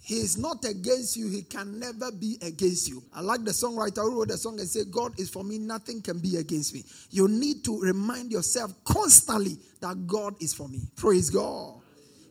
He 0.10 0.22
is 0.22 0.40
not 0.40 0.66
against 0.66 1.18
you. 1.18 1.30
He 1.30 1.44
can 1.44 1.78
never 1.78 2.12
be 2.12 2.40
against 2.42 2.90
you. 2.90 3.04
I 3.14 3.22
like 3.22 3.46
the 3.46 3.52
songwriter 3.52 4.02
who 4.02 4.18
wrote 4.18 4.30
the 4.30 4.40
song 4.40 4.60
and 4.60 4.68
said, 4.68 4.90
God 4.90 5.12
is 5.20 5.30
for 5.30 5.44
me, 5.44 5.60
nothing 5.60 6.02
can 6.02 6.18
be 6.18 6.38
against 6.38 6.74
me. 6.74 6.84
You 7.12 7.28
need 7.28 7.64
to 7.66 7.80
remind 7.80 8.32
yourself 8.32 8.74
constantly 8.84 9.60
that 9.82 10.08
God 10.08 10.34
is 10.42 10.52
for 10.52 10.68
me. 10.68 10.80
Praise 10.96 11.30
God. 11.30 11.76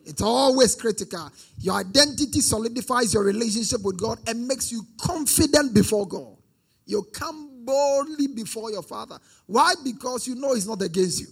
It's 0.05 0.21
always 0.21 0.75
critical. 0.75 1.31
Your 1.59 1.75
identity 1.75 2.41
solidifies 2.41 3.13
your 3.13 3.23
relationship 3.23 3.81
with 3.81 3.97
God 3.97 4.19
and 4.27 4.45
makes 4.45 4.73
you 4.73 4.81
confident 4.99 5.73
before 5.73 6.05
God. 6.05 6.35
You 6.85 7.03
come 7.13 7.63
boldly 7.63 8.27
before 8.27 8.71
your 8.71 8.83
Father. 8.83 9.19
Why? 9.45 9.73
Because 9.85 10.27
you 10.27 10.35
know 10.35 10.53
He's 10.53 10.67
not 10.67 10.81
against 10.81 11.21
you. 11.21 11.27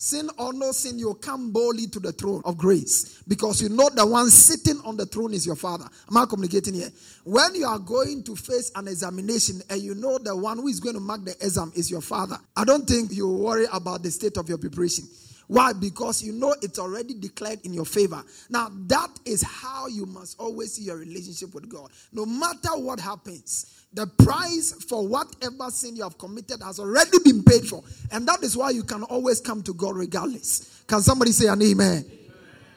Sin 0.00 0.30
or 0.38 0.52
no 0.52 0.70
sin, 0.70 0.96
you 0.96 1.12
come 1.14 1.50
boldly 1.50 1.88
to 1.88 1.98
the 1.98 2.12
throne 2.12 2.40
of 2.44 2.56
grace 2.56 3.20
because 3.26 3.60
you 3.60 3.68
know 3.68 3.90
the 3.92 4.06
one 4.06 4.30
sitting 4.30 4.80
on 4.84 4.96
the 4.96 5.04
throne 5.04 5.34
is 5.34 5.44
your 5.44 5.56
father. 5.56 5.86
Am 6.08 6.16
I 6.16 6.24
communicating 6.24 6.74
here? 6.74 6.90
When 7.24 7.56
you 7.56 7.66
are 7.66 7.80
going 7.80 8.22
to 8.22 8.36
face 8.36 8.70
an 8.76 8.86
examination 8.86 9.60
and 9.68 9.82
you 9.82 9.96
know 9.96 10.18
the 10.18 10.36
one 10.36 10.58
who 10.58 10.68
is 10.68 10.78
going 10.78 10.94
to 10.94 11.00
mark 11.00 11.24
the 11.24 11.32
exam 11.44 11.72
is 11.74 11.90
your 11.90 12.00
father, 12.00 12.38
I 12.56 12.64
don't 12.64 12.86
think 12.86 13.10
you 13.10 13.28
worry 13.28 13.66
about 13.72 14.04
the 14.04 14.12
state 14.12 14.36
of 14.36 14.48
your 14.48 14.58
preparation. 14.58 15.04
Why? 15.48 15.72
Because 15.72 16.22
you 16.22 16.32
know 16.32 16.54
it's 16.60 16.78
already 16.78 17.14
declared 17.14 17.60
in 17.64 17.72
your 17.72 17.86
favor. 17.86 18.22
Now, 18.50 18.68
that 18.86 19.08
is 19.24 19.42
how 19.42 19.86
you 19.86 20.04
must 20.04 20.38
always 20.38 20.74
see 20.74 20.84
your 20.84 20.96
relationship 20.98 21.54
with 21.54 21.68
God. 21.68 21.90
No 22.12 22.26
matter 22.26 22.76
what 22.76 23.00
happens, 23.00 23.86
the 23.94 24.06
price 24.06 24.72
for 24.88 25.08
whatever 25.08 25.70
sin 25.70 25.96
you 25.96 26.02
have 26.02 26.18
committed 26.18 26.62
has 26.62 26.78
already 26.78 27.18
been 27.24 27.42
paid 27.42 27.66
for. 27.66 27.82
And 28.12 28.28
that 28.28 28.42
is 28.42 28.56
why 28.56 28.70
you 28.70 28.82
can 28.82 29.02
always 29.04 29.40
come 29.40 29.62
to 29.62 29.72
God 29.72 29.96
regardless. 29.96 30.82
Can 30.86 31.00
somebody 31.00 31.32
say 31.32 31.48
an 31.48 31.62
amen? 31.62 32.04
amen? 32.04 32.18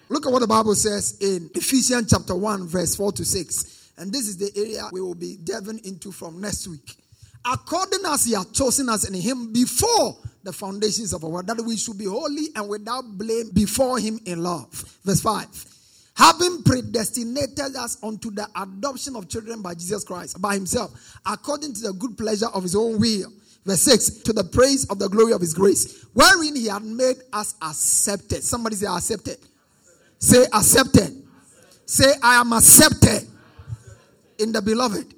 Look 0.08 0.26
at 0.26 0.32
what 0.32 0.40
the 0.40 0.48
Bible 0.48 0.76
says 0.76 1.18
in 1.20 1.50
Ephesians 1.54 2.10
chapter 2.10 2.36
1, 2.36 2.68
verse 2.68 2.96
4 2.96 3.12
to 3.14 3.26
6. 3.26 3.92
And 3.98 4.14
this 4.14 4.30
is 4.30 4.38
the 4.38 4.50
area 4.58 4.88
we 4.94 5.02
will 5.02 5.16
be 5.16 5.38
delving 5.44 5.80
into 5.84 6.14
from 6.14 6.40
next 6.40 6.70
week. 6.70 6.96
According 7.44 8.06
as 8.06 8.26
he 8.26 8.34
had 8.34 8.54
chosen 8.54 8.88
us 8.88 9.08
in 9.08 9.14
him 9.14 9.52
before 9.52 10.18
the 10.44 10.54
foundations 10.54 11.14
of 11.14 11.24
our 11.24 11.30
world, 11.30 11.48
that 11.48 11.62
we 11.62 11.78
should 11.78 11.98
be 11.98 12.06
holy 12.06 12.48
and 12.56 12.68
without 12.68 13.04
blame 13.18 13.50
before 13.54 14.00
him 14.00 14.20
in 14.26 14.42
love. 14.44 14.70
Verse 15.04 15.22
5 15.22 15.72
having 16.16 16.62
predestinated 16.64 17.76
us 17.76 17.98
unto 18.04 18.30
the 18.32 18.48
adoption 18.56 19.16
of 19.16 19.28
children 19.28 19.62
by 19.62 19.74
Jesus 19.74 20.04
Christ, 20.04 20.42
by 20.42 20.54
himself, 20.54 21.20
according 21.26 21.74
to 21.74 21.82
the 21.82 21.94
good 21.94 22.18
pleasure 22.18 22.48
of 22.54 22.64
his 22.64 22.76
own 22.76 23.00
will. 23.00 23.32
Verse 23.66 23.82
6 23.82 24.10
To 24.24 24.34
the 24.34 24.44
praise 24.44 24.86
of 24.90 25.00
the 25.00 25.10
glory 25.10 25.34
of 25.34 25.42
his 25.42 25.54
grace, 25.54 26.06
wherein 26.14 26.56
he 26.56 26.68
had 26.68 26.84
made 26.84 27.18
us 27.34 27.56
accepted. 27.62 28.44
Somebody 28.44 28.76
say 28.76 28.88
accepted. 28.88 29.38
Say 30.20 30.46
accepted. 30.54 31.24
Say 31.86 32.12
I 32.22 32.40
am 32.40 32.54
accepted 32.54 33.28
in 34.38 34.52
the 34.52 34.62
beloved. 34.62 35.14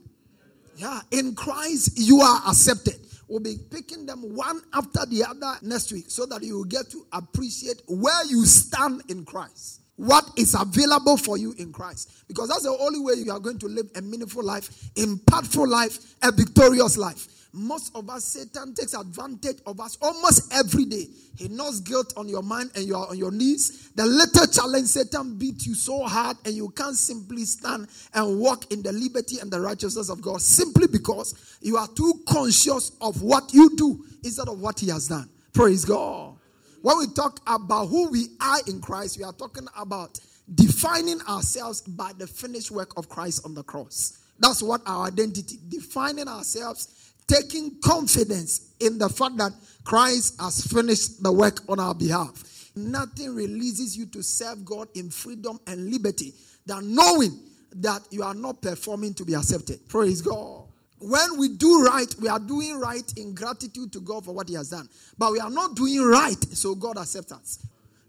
Yeah, 0.76 1.02
in 1.12 1.36
Christ 1.36 1.98
you 1.98 2.22
are 2.22 2.42
accepted. 2.48 2.96
We'll 3.34 3.42
be 3.42 3.58
picking 3.72 4.06
them 4.06 4.36
one 4.36 4.62
after 4.76 5.08
the 5.08 5.26
other 5.28 5.58
next 5.64 5.92
week 5.92 6.06
so 6.08 6.28
that 6.28 6.44
you 6.44 6.58
will 6.58 6.66
get 6.66 6.92
to 6.92 7.04
appreciate 7.12 7.82
where 7.88 8.24
you 8.28 8.46
stand 8.46 9.02
in 9.10 9.26
Christ 9.26 9.82
what 9.96 10.24
is 10.38 10.54
available 10.54 11.18
for 11.18 11.36
you 11.36 11.56
in 11.58 11.74
Christ. 11.74 12.28
Because 12.28 12.50
that's 12.50 12.62
the 12.62 12.78
only 12.80 13.00
way 13.00 13.14
you 13.16 13.32
are 13.32 13.40
going 13.40 13.58
to 13.58 13.66
live 13.66 13.90
a 13.96 14.02
meaningful 14.02 14.44
life, 14.44 14.70
impactful 14.94 15.68
life, 15.68 16.14
a 16.22 16.32
victorious 16.32 16.96
life. 16.96 17.28
Most 17.56 17.96
of 17.96 18.10
us, 18.10 18.26
Satan 18.26 18.74
takes 18.74 18.96
advantage 18.96 19.58
of 19.68 19.80
us 19.80 19.96
almost 20.02 20.52
every 20.52 20.86
day. 20.86 21.08
He 21.38 21.50
knows 21.50 21.82
guilt 21.82 22.12
on 22.18 22.28
your 22.28 22.42
mind 22.42 22.72
and 22.76 22.84
you 22.84 22.96
are 22.96 23.08
on 23.08 23.18
your 23.18 23.32
knees. 23.32 23.92
The 23.96 24.06
little 24.06 24.48
challenge, 24.48 24.88
Satan 24.88 25.38
beat 25.38 25.64
you 25.68 25.76
so 25.76 26.04
hard 26.04 26.38
and 26.46 26.56
you 26.56 26.70
can't 26.70 26.96
simply 26.96 27.46
stand 27.46 27.88
and 28.16 28.40
walk 28.40 28.72
in 28.72 28.82
the 28.82 28.92
liberty 28.92 29.38
and 29.40 29.52
the 29.52 29.62
righteousness 29.62 30.10
of 30.10 30.20
God 30.20 30.42
simply 30.42 30.88
because 30.88 31.58
you 31.62 31.78
are 31.78 31.88
too 31.90 32.24
conscious 32.28 32.92
of 33.02 33.22
what 33.22 33.54
you 33.54 33.76
do 33.76 34.04
instead 34.24 34.48
of 34.48 34.60
what 34.60 34.80
he 34.80 34.90
has 34.90 35.08
done. 35.08 35.30
Praise 35.54 35.86
God. 35.86 36.36
When 36.82 36.98
we 36.98 37.08
talk 37.14 37.40
about 37.46 37.86
who 37.86 38.10
we 38.10 38.30
are 38.42 38.60
in 38.68 38.82
Christ, 38.82 39.20
we 39.20 39.24
are 39.24 39.32
talking 39.32 39.68
about 39.78 40.20
defining 40.56 41.22
ourselves 41.22 41.82
by 41.82 42.14
the 42.18 42.26
finished 42.26 42.72
work 42.72 42.98
of 42.98 43.08
Christ 43.08 43.46
on 43.46 43.54
the 43.54 43.64
cross. 43.64 44.18
That's 44.40 44.62
what 44.64 44.82
our 44.86 45.08
identity, 45.08 45.60
defining 45.70 46.28
ourselves, 46.28 47.13
taking 47.28 47.80
confidence 47.84 48.74
in 48.80 48.98
the 48.98 49.10
fact 49.10 49.38
that 49.38 49.52
Christ 49.84 50.40
has 50.42 50.66
finished 50.66 51.22
the 51.24 51.32
work 51.32 51.60
on 51.70 51.80
our 51.80 51.96
behalf. 51.96 52.72
Nothing 52.76 53.36
releases 53.36 53.96
you 53.98 54.06
to 54.08 54.24
serve 54.24 54.66
God 54.66 54.88
in 54.96 55.10
freedom 55.10 55.60
and 55.68 55.92
liberty 55.92 56.34
than 56.66 56.96
knowing 56.96 57.40
that 57.76 58.02
you 58.12 58.24
are 58.24 58.34
not 58.34 58.62
performing 58.62 59.14
to 59.16 59.26
be 59.26 59.34
accepted. 59.34 59.88
Praise 59.88 60.22
God 60.22 60.64
when 61.04 61.38
we 61.38 61.50
do 61.50 61.84
right, 61.84 62.14
we 62.22 62.30
are 62.30 62.40
doing 62.40 62.80
right 62.80 63.12
in 63.18 63.36
gratitude 63.36 63.92
to 63.92 64.00
God 64.00 64.24
for 64.24 64.34
what 64.34 64.48
He 64.48 64.56
has 64.56 64.70
done. 64.70 64.88
But 65.18 65.34
we 65.34 65.40
are 65.40 65.50
not 65.50 65.76
doing 65.76 66.02
right, 66.02 66.42
so 66.54 66.76
God 66.76 66.98
accepts 66.98 67.34
us. 67.34 67.66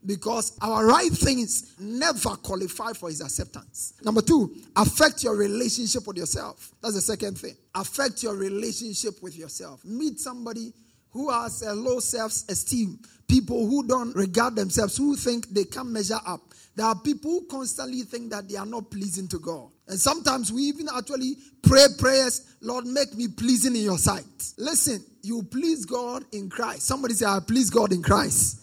Because 0.06 0.56
our 0.60 0.86
right 0.86 1.10
things 1.10 1.74
never 1.78 2.30
qualify 2.36 2.92
for 2.92 3.08
His 3.08 3.20
acceptance. 3.20 3.94
Number 4.04 4.20
two, 4.20 4.54
affect 4.76 5.24
your 5.24 5.36
relationship 5.36 6.06
with 6.06 6.16
yourself. 6.16 6.72
That's 6.82 6.94
the 6.94 7.00
second 7.00 7.38
thing. 7.38 7.56
Affect 7.74 8.22
your 8.22 8.34
relationship 8.34 9.22
with 9.22 9.36
yourself. 9.36 9.84
Meet 9.84 10.20
somebody 10.20 10.72
who 11.10 11.30
has 11.30 11.62
a 11.62 11.72
low 11.72 12.00
self 12.00 12.32
esteem, 12.48 12.98
people 13.28 13.66
who 13.66 13.86
don't 13.86 14.14
regard 14.14 14.56
themselves, 14.56 14.96
who 14.96 15.16
think 15.16 15.48
they 15.48 15.64
can't 15.64 15.88
measure 15.88 16.18
up. 16.26 16.40
There 16.76 16.84
are 16.84 16.98
people 16.98 17.30
who 17.30 17.46
constantly 17.46 18.02
think 18.02 18.30
that 18.30 18.48
they 18.48 18.56
are 18.56 18.66
not 18.66 18.90
pleasing 18.90 19.28
to 19.28 19.38
God. 19.38 19.70
And 19.86 19.98
sometimes 19.98 20.52
we 20.52 20.62
even 20.62 20.88
actually 20.94 21.36
pray 21.62 21.86
prayers, 21.98 22.56
Lord, 22.60 22.86
make 22.86 23.14
me 23.14 23.28
pleasing 23.28 23.76
in 23.76 23.82
your 23.82 23.98
sight. 23.98 24.24
Listen, 24.58 25.04
you 25.22 25.42
please 25.44 25.84
God 25.84 26.24
in 26.32 26.50
Christ. 26.50 26.82
Somebody 26.82 27.14
say, 27.14 27.26
I 27.26 27.38
please 27.46 27.70
God 27.70 27.92
in 27.92 28.02
Christ. 28.02 28.60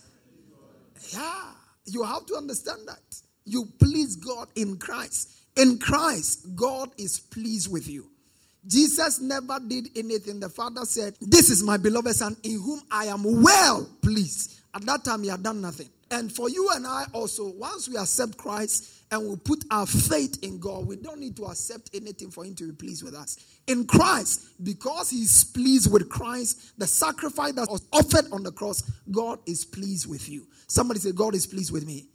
Yeah, 1.13 1.44
you 1.86 2.03
have 2.03 2.25
to 2.27 2.36
understand 2.36 2.88
that. 2.88 3.22
You 3.46 3.65
please 3.80 4.15
God 4.15 4.48
in 4.56 4.77
Christ. 4.77 5.32
In 5.58 5.77
Christ, 5.80 6.56
God 6.56 6.89
is 6.98 7.20
pleased 7.20 7.72
with 7.72 7.88
you. 7.88 8.08
Jesus 8.68 9.20
never 9.20 9.60
did 9.60 9.89
anything. 9.96 10.39
The 10.39 10.50
Father 10.50 10.86
said, 10.86 11.15
This 11.20 11.50
is 11.50 11.63
my 11.63 11.77
beloved 11.77 12.15
Son 12.15 12.38
in 12.44 12.62
whom 12.62 12.82
I 12.91 13.06
am 13.06 13.41
well 13.41 13.89
pleased. 14.01 14.60
At 14.74 14.84
that 14.84 15.03
time, 15.03 15.24
he 15.24 15.30
had 15.30 15.44
done 15.44 15.62
nothing. 15.62 15.89
And 16.12 16.30
for 16.30 16.50
you 16.50 16.70
and 16.75 16.86
I 16.86 17.06
also, 17.13 17.53
once 17.53 17.88
we 17.88 17.96
accept 17.96 18.38
Christ 18.38 19.06
and 19.12 19.30
we 19.30 19.38
put 19.38 19.63
our 19.72 19.86
faith 19.86 20.39
in 20.44 20.60
God, 20.60 20.86
we 20.86 20.98
don't 20.98 21.22
need 21.22 21.38
to 21.38 21.46
accept 21.46 21.89
anything 21.94 22.30
for 22.30 22.44
Him 22.44 22.53
to 22.56 22.68
be 22.68 22.74
pleased 22.74 23.01
with 23.01 23.15
us. 23.15 23.38
In 23.68 23.86
Christ, 23.86 24.62
because 24.62 25.10
He's 25.10 25.46
pleased 25.46 25.91
with 25.91 26.10
Christ, 26.10 26.77
the 26.77 26.86
sacrifice 26.86 27.53
that 27.53 27.70
was 27.72 27.88
offered 27.94 28.25
on 28.34 28.44
the 28.44 28.51
cross, 28.51 28.82
God 29.10 29.39
is 29.48 29.63
pleased 29.63 30.10
with 30.10 30.27
you. 30.27 30.46
Somebody 30.68 31.00
say, 31.00 31.13
God 31.13 31.34
is 31.34 31.48
pleased 31.48 31.72
with 31.72 31.88
me. 31.88 32.08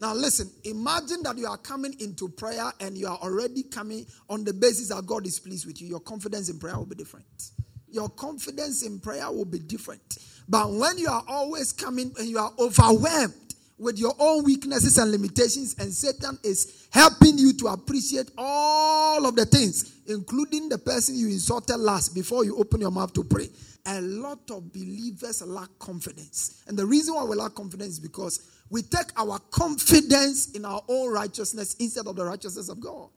Now, 0.00 0.14
listen, 0.14 0.50
imagine 0.64 1.22
that 1.24 1.36
you 1.36 1.46
are 1.46 1.58
coming 1.58 1.94
into 2.00 2.28
prayer 2.28 2.72
and 2.80 2.96
you 2.96 3.06
are 3.06 3.18
already 3.18 3.62
coming 3.64 4.06
on 4.30 4.44
the 4.44 4.52
basis 4.52 4.88
that 4.88 5.04
God 5.06 5.26
is 5.26 5.38
pleased 5.38 5.66
with 5.66 5.80
you. 5.80 5.88
Your 5.88 6.00
confidence 6.00 6.48
in 6.48 6.58
prayer 6.58 6.76
will 6.76 6.86
be 6.86 6.96
different. 6.96 7.50
Your 7.88 8.08
confidence 8.08 8.82
in 8.82 8.98
prayer 8.98 9.30
will 9.30 9.44
be 9.44 9.58
different. 9.58 10.18
But 10.48 10.70
when 10.72 10.98
you 10.98 11.08
are 11.08 11.24
always 11.26 11.72
coming 11.72 12.12
and 12.18 12.28
you 12.28 12.38
are 12.38 12.52
overwhelmed 12.58 13.34
with 13.78 13.98
your 13.98 14.14
own 14.18 14.44
weaknesses 14.44 14.98
and 14.98 15.10
limitations, 15.10 15.74
and 15.78 15.92
Satan 15.92 16.38
is 16.44 16.86
helping 16.90 17.38
you 17.38 17.52
to 17.54 17.68
appreciate 17.68 18.30
all 18.38 19.26
of 19.26 19.34
the 19.36 19.46
things, 19.46 20.00
including 20.06 20.68
the 20.68 20.78
person 20.78 21.16
you 21.16 21.26
insulted 21.26 21.78
last 21.78 22.14
before 22.14 22.44
you 22.44 22.56
open 22.56 22.80
your 22.80 22.90
mouth 22.90 23.12
to 23.14 23.24
pray. 23.24 23.48
A 23.86 24.00
lot 24.00 24.50
of 24.50 24.72
believers 24.72 25.42
lack 25.42 25.68
confidence. 25.78 26.62
And 26.66 26.78
the 26.78 26.86
reason 26.86 27.14
why 27.14 27.24
we 27.24 27.36
lack 27.36 27.54
confidence 27.54 27.94
is 27.94 28.00
because 28.00 28.50
we 28.70 28.82
take 28.82 29.08
our 29.16 29.38
confidence 29.50 30.52
in 30.52 30.64
our 30.64 30.82
own 30.88 31.12
righteousness 31.12 31.74
instead 31.78 32.06
of 32.06 32.16
the 32.16 32.24
righteousness 32.24 32.68
of 32.68 32.80
God. 32.80 33.10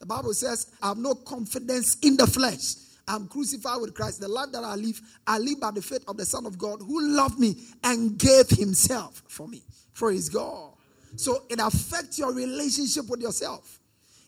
The 0.00 0.06
Bible 0.06 0.34
says, 0.34 0.72
I 0.82 0.88
have 0.88 0.98
no 0.98 1.14
confidence 1.14 1.98
in 2.02 2.16
the 2.16 2.26
flesh. 2.26 2.74
I'm 3.12 3.28
crucified 3.28 3.78
with 3.82 3.92
Christ. 3.92 4.20
The 4.20 4.28
life 4.28 4.52
that 4.52 4.64
I 4.64 4.74
live, 4.74 4.98
I 5.26 5.36
live 5.36 5.60
by 5.60 5.70
the 5.70 5.82
faith 5.82 6.02
of 6.08 6.16
the 6.16 6.24
Son 6.24 6.46
of 6.46 6.56
God 6.56 6.80
who 6.80 7.14
loved 7.14 7.38
me 7.38 7.56
and 7.84 8.16
gave 8.18 8.48
himself 8.48 9.22
for 9.28 9.46
me. 9.46 9.62
Praise 9.92 10.30
God. 10.30 10.72
So 11.16 11.42
it 11.50 11.60
affects 11.60 12.18
your 12.18 12.32
relationship 12.32 13.10
with 13.10 13.20
yourself. 13.20 13.80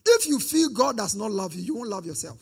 If 0.04 0.28
you 0.28 0.38
feel 0.38 0.68
God 0.68 0.98
does 0.98 1.16
not 1.16 1.30
love 1.30 1.54
you, 1.54 1.62
you 1.62 1.76
won't 1.76 1.88
love 1.88 2.04
yourself. 2.04 2.38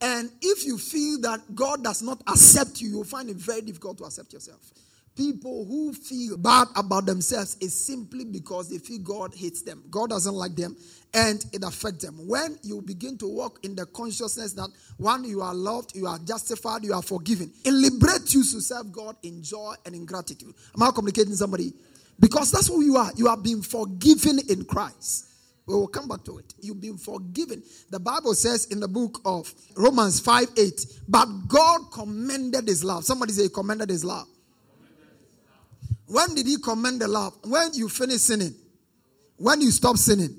And 0.00 0.30
if 0.40 0.64
you 0.64 0.78
feel 0.78 1.20
that 1.20 1.54
God 1.54 1.84
does 1.84 2.00
not 2.00 2.22
accept 2.26 2.80
you, 2.80 2.88
you'll 2.88 3.04
find 3.04 3.28
it 3.28 3.36
very 3.36 3.60
difficult 3.60 3.98
to 3.98 4.04
accept 4.04 4.32
yourself 4.32 4.72
people 5.18 5.64
who 5.64 5.92
feel 5.92 6.36
bad 6.36 6.68
about 6.76 7.04
themselves 7.04 7.56
is 7.60 7.74
simply 7.74 8.24
because 8.24 8.70
they 8.70 8.78
feel 8.78 9.00
God 9.00 9.34
hates 9.34 9.62
them. 9.62 9.82
God 9.90 10.10
doesn't 10.10 10.32
like 10.32 10.54
them 10.54 10.76
and 11.14 11.44
it 11.52 11.64
affects 11.64 12.04
them. 12.04 12.14
When 12.26 12.58
you 12.62 12.82
begin 12.82 13.16
to 13.18 13.26
walk 13.26 13.58
in 13.64 13.74
the 13.74 13.86
consciousness 13.86 14.52
that 14.54 14.68
one, 14.96 15.24
you 15.24 15.40
are 15.40 15.54
loved, 15.54 15.96
you 15.96 16.06
are 16.06 16.18
justified, 16.18 16.84
you 16.84 16.92
are 16.92 17.02
forgiven, 17.02 17.52
it 17.64 17.72
liberates 17.72 18.34
you 18.34 18.42
to 18.42 18.60
serve 18.60 18.92
God 18.92 19.16
in 19.22 19.42
joy 19.42 19.74
and 19.86 19.94
in 19.94 20.04
gratitude. 20.04 20.54
Am 20.74 20.82
I 20.82 20.90
communicating 20.90 21.34
somebody? 21.34 21.72
Because 22.20 22.50
that's 22.50 22.68
who 22.68 22.82
you 22.82 22.96
are. 22.96 23.10
You 23.16 23.28
are 23.28 23.36
being 23.36 23.62
forgiven 23.62 24.40
in 24.48 24.64
Christ. 24.64 25.26
We 25.66 25.74
will 25.74 25.86
come 25.86 26.08
back 26.08 26.24
to 26.24 26.38
it. 26.38 26.54
You've 26.60 26.80
been 26.80 26.96
forgiven. 26.96 27.62
The 27.90 28.00
Bible 28.00 28.34
says 28.34 28.66
in 28.66 28.80
the 28.80 28.88
book 28.88 29.20
of 29.24 29.52
Romans 29.76 30.18
5 30.18 30.48
8, 30.56 30.86
but 31.06 31.26
God 31.46 31.92
commended 31.92 32.66
his 32.66 32.82
love. 32.82 33.04
Somebody 33.04 33.32
say, 33.32 33.44
He 33.44 33.48
commended 33.50 33.90
his 33.90 34.02
love. 34.02 34.26
When 36.06 36.34
did 36.34 36.46
he 36.46 36.56
commend 36.56 37.02
the 37.02 37.08
love? 37.08 37.34
When 37.44 37.74
you 37.74 37.90
finish 37.90 38.22
sinning. 38.22 38.54
When 39.36 39.60
you 39.60 39.70
stop 39.70 39.98
sinning. 39.98 40.38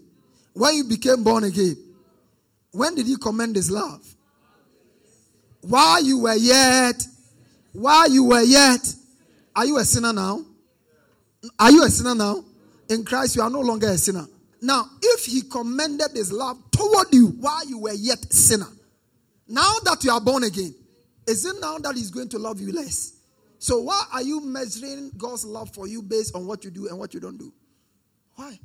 When 0.54 0.76
you 0.76 0.84
became 0.84 1.24
born 1.24 1.44
again. 1.44 1.78
When 2.72 2.96
did 2.96 3.08
he 3.08 3.16
commend 3.16 3.56
his 3.56 3.72
love? 3.72 4.06
While 5.62 6.04
you 6.04 6.20
were 6.20 6.36
yet, 6.36 7.04
while 7.74 8.10
you 8.10 8.26
were 8.26 8.42
yet 8.42 8.96
Are 9.60 9.66
you 9.66 9.78
a 9.78 9.84
sinner 9.84 10.14
now? 10.14 10.40
Are 11.60 11.70
you 11.70 11.84
a 11.84 11.90
sinner 11.90 12.16
now? 12.16 12.46
In 12.90 13.04
Christ, 13.04 13.36
you 13.36 13.42
are 13.42 13.50
no 13.50 13.60
longer 13.60 13.90
a 13.90 13.98
sinner. 13.98 14.26
Now, 14.62 14.86
if 15.02 15.26
he 15.26 15.42
commended 15.42 16.12
his 16.14 16.32
love 16.32 16.58
toward 16.72 17.08
you 17.14 17.28
while 17.28 17.68
you 17.68 17.80
were 17.80 17.94
yet 17.94 18.32
sinner, 18.32 18.68
now 19.50 19.74
that 19.84 20.02
you 20.06 20.12
are 20.12 20.22
born 20.22 20.46
again, 20.46 20.74
is 21.28 21.46
it 21.46 21.56
now 21.60 21.78
that 21.80 21.96
he's 21.96 22.10
going 22.10 22.30
to 22.30 22.40
love 22.40 22.62
you 22.62 22.72
less? 22.72 23.18
So 23.58 23.80
why 23.80 24.06
are 24.14 24.22
you 24.22 24.40
measuring 24.40 25.12
God's 25.18 25.44
love 25.44 25.74
for 25.74 25.88
you 25.88 26.02
based 26.02 26.36
on 26.36 26.48
what 26.48 26.64
you 26.64 26.72
do 26.72 26.88
and 26.88 26.98
what 26.98 27.14
you 27.14 27.20
don't 27.20 27.38
do? 27.38 27.52
Why? 28.36 28.46
Why? 28.46 28.60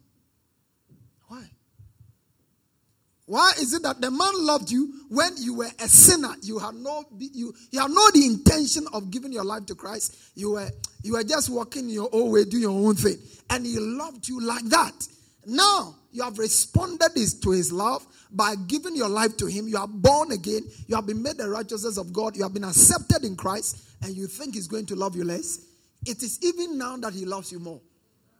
Why 3.26 3.52
is 3.58 3.72
it 3.72 3.82
that 3.84 4.02
the 4.02 4.10
man 4.10 4.32
loved 4.34 4.70
you 4.70 4.92
when 5.08 5.32
you 5.38 5.54
were 5.54 5.70
a 5.80 5.88
sinner? 5.88 6.34
You 6.42 6.58
had 6.58 6.74
no 6.74 7.04
you, 7.18 7.54
you 7.70 7.80
had 7.80 7.90
no 7.90 8.10
the 8.10 8.26
intention 8.26 8.86
of 8.92 9.10
giving 9.10 9.32
your 9.32 9.44
life 9.44 9.64
to 9.66 9.74
Christ. 9.74 10.16
You 10.34 10.52
were 10.52 10.70
you 11.02 11.14
were 11.14 11.24
just 11.24 11.48
walking 11.48 11.88
your 11.88 12.10
own 12.12 12.30
way, 12.30 12.44
doing 12.44 12.64
your 12.64 12.88
own 12.88 12.94
thing, 12.96 13.16
and 13.48 13.64
he 13.64 13.78
loved 13.78 14.28
you 14.28 14.40
like 14.40 14.64
that. 14.66 15.08
Now 15.46 15.96
you 16.12 16.22
have 16.22 16.38
responded 16.38 17.12
to 17.14 17.50
his 17.50 17.72
love 17.72 18.06
by 18.30 18.54
giving 18.66 18.94
your 18.94 19.08
life 19.08 19.36
to 19.38 19.46
him. 19.46 19.68
You 19.68 19.78
are 19.78 19.88
born 19.88 20.32
again. 20.32 20.62
You 20.86 20.96
have 20.96 21.06
been 21.06 21.22
made 21.22 21.38
the 21.38 21.48
righteousness 21.48 21.96
of 21.96 22.12
God. 22.12 22.36
You 22.36 22.42
have 22.42 22.52
been 22.52 22.64
accepted 22.64 23.24
in 23.24 23.36
Christ, 23.36 23.78
and 24.02 24.14
you 24.14 24.26
think 24.26 24.54
he's 24.54 24.68
going 24.68 24.86
to 24.86 24.96
love 24.96 25.16
you 25.16 25.24
less. 25.24 25.60
It 26.06 26.22
is 26.22 26.38
even 26.42 26.76
now 26.76 26.98
that 26.98 27.14
he 27.14 27.24
loves 27.24 27.50
you 27.50 27.58
more. 27.58 27.80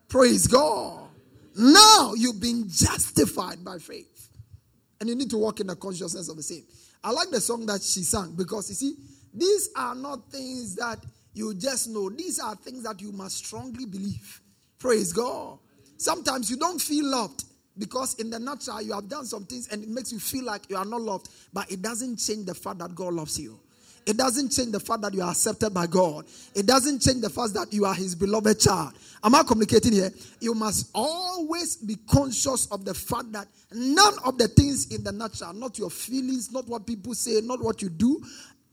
Praise 0.08 0.46
God. 0.46 1.08
Now 1.56 2.12
you've 2.14 2.40
been 2.40 2.68
justified 2.68 3.64
by 3.64 3.78
faith. 3.78 4.13
And 5.04 5.10
you 5.10 5.16
need 5.16 5.28
to 5.32 5.36
walk 5.36 5.60
in 5.60 5.66
the 5.66 5.76
consciousness 5.76 6.30
of 6.30 6.38
the 6.38 6.42
same. 6.42 6.64
I 7.04 7.10
like 7.10 7.28
the 7.28 7.38
song 7.38 7.66
that 7.66 7.82
she 7.82 8.00
sang 8.00 8.34
because 8.34 8.70
you 8.70 8.74
see, 8.74 8.94
these 9.34 9.68
are 9.76 9.94
not 9.94 10.32
things 10.32 10.76
that 10.76 10.98
you 11.34 11.52
just 11.52 11.90
know, 11.90 12.08
these 12.08 12.40
are 12.40 12.56
things 12.56 12.84
that 12.84 13.02
you 13.02 13.12
must 13.12 13.44
strongly 13.44 13.84
believe. 13.84 14.40
Praise 14.78 15.12
God. 15.12 15.58
Sometimes 15.98 16.50
you 16.50 16.56
don't 16.56 16.80
feel 16.80 17.04
loved 17.04 17.44
because 17.76 18.14
in 18.14 18.30
the 18.30 18.38
natural 18.38 18.80
you 18.80 18.94
have 18.94 19.06
done 19.06 19.26
some 19.26 19.44
things 19.44 19.68
and 19.68 19.82
it 19.82 19.90
makes 19.90 20.10
you 20.10 20.18
feel 20.18 20.46
like 20.46 20.70
you 20.70 20.76
are 20.78 20.86
not 20.86 21.02
loved, 21.02 21.28
but 21.52 21.70
it 21.70 21.82
doesn't 21.82 22.16
change 22.16 22.46
the 22.46 22.54
fact 22.54 22.78
that 22.78 22.94
God 22.94 23.12
loves 23.12 23.38
you. 23.38 23.60
It 24.06 24.18
doesn't 24.18 24.50
change 24.50 24.72
the 24.72 24.80
fact 24.80 25.00
that 25.02 25.14
you 25.14 25.22
are 25.22 25.30
accepted 25.30 25.72
by 25.72 25.86
God. 25.86 26.26
It 26.54 26.66
doesn't 26.66 27.00
change 27.00 27.22
the 27.22 27.30
fact 27.30 27.54
that 27.54 27.72
you 27.72 27.86
are 27.86 27.94
His 27.94 28.14
beloved 28.14 28.60
child. 28.60 28.92
Am 29.22 29.34
I 29.34 29.42
communicating 29.42 29.92
here? 29.92 30.10
You 30.40 30.54
must 30.54 30.90
always 30.94 31.76
be 31.76 31.96
conscious 32.10 32.66
of 32.66 32.84
the 32.84 32.92
fact 32.92 33.32
that 33.32 33.48
none 33.72 34.14
of 34.24 34.36
the 34.36 34.48
things 34.48 34.94
in 34.94 35.02
the 35.02 35.12
natural, 35.12 35.54
not 35.54 35.78
your 35.78 35.88
feelings, 35.88 36.52
not 36.52 36.68
what 36.68 36.86
people 36.86 37.14
say, 37.14 37.40
not 37.40 37.62
what 37.62 37.80
you 37.80 37.88
do, 37.88 38.22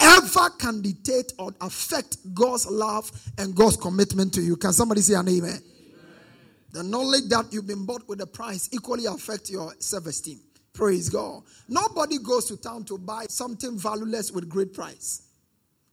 ever 0.02 0.50
can 0.60 0.82
dictate 0.82 1.32
or 1.40 1.54
affect 1.62 2.18
God's 2.34 2.68
love 2.68 3.10
and 3.38 3.56
God's 3.56 3.78
commitment 3.78 4.34
to 4.34 4.42
you. 4.42 4.58
Can 4.58 4.74
somebody 4.74 5.02
say 5.02 5.14
an 5.14 5.30
amen? 5.30 5.50
amen. 5.50 5.64
The 6.72 6.84
knowledge 6.84 7.30
that 7.30 7.54
you've 7.54 7.68
been 7.68 7.86
bought 7.86 8.06
with 8.10 8.20
a 8.20 8.28
price 8.28 8.68
equally 8.74 9.06
affects 9.06 9.50
your 9.50 9.74
self-esteem. 9.80 10.40
Praise 10.74 11.10
God. 11.10 11.44
Nobody 11.68 12.18
goes 12.18 12.46
to 12.46 12.58
town 12.58 12.86
to 12.86 12.98
buy 12.98 13.26
something 13.28 13.78
valueless 13.78 14.32
with 14.32 14.48
great 14.48 14.74
price. 14.74 15.24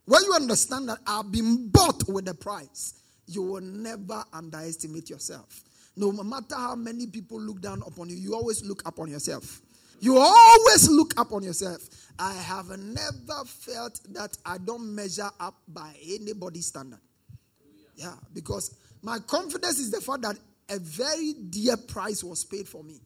When 0.05 0.23
you 0.23 0.33
understand 0.33 0.89
that 0.89 0.99
I've 1.05 1.31
been 1.31 1.69
bought 1.69 2.07
with 2.07 2.27
a 2.27 2.33
price, 2.33 2.95
you 3.27 3.43
will 3.43 3.61
never 3.61 4.23
underestimate 4.33 5.09
yourself. 5.09 5.63
No 5.95 6.11
matter 6.11 6.55
how 6.55 6.75
many 6.75 7.07
people 7.07 7.39
look 7.39 7.61
down 7.61 7.83
upon 7.85 8.09
you, 8.09 8.15
you 8.15 8.33
always 8.33 8.63
look 8.63 8.81
upon 8.87 9.09
yourself. 9.09 9.61
You 9.99 10.17
always 10.17 10.89
look 10.89 11.19
up 11.19 11.33
on 11.33 11.43
yourself. 11.43 11.81
I 12.17 12.33
have 12.33 12.69
never 12.79 13.45
felt 13.45 13.99
that 14.13 14.37
I 14.45 14.57
don't 14.57 14.95
measure 14.95 15.29
up 15.39 15.55
by 15.67 15.93
anybody's 16.09 16.67
standard. 16.67 16.99
Yeah, 17.95 18.13
because 18.33 18.75
my 19.01 19.19
confidence 19.19 19.77
is 19.77 19.91
the 19.91 19.99
fact 19.99 20.21
that 20.21 20.37
a 20.69 20.79
very 20.79 21.33
dear 21.33 21.75
price 21.75 22.23
was 22.23 22.45
paid 22.45 22.67
for 22.67 22.83
me. 22.83 23.01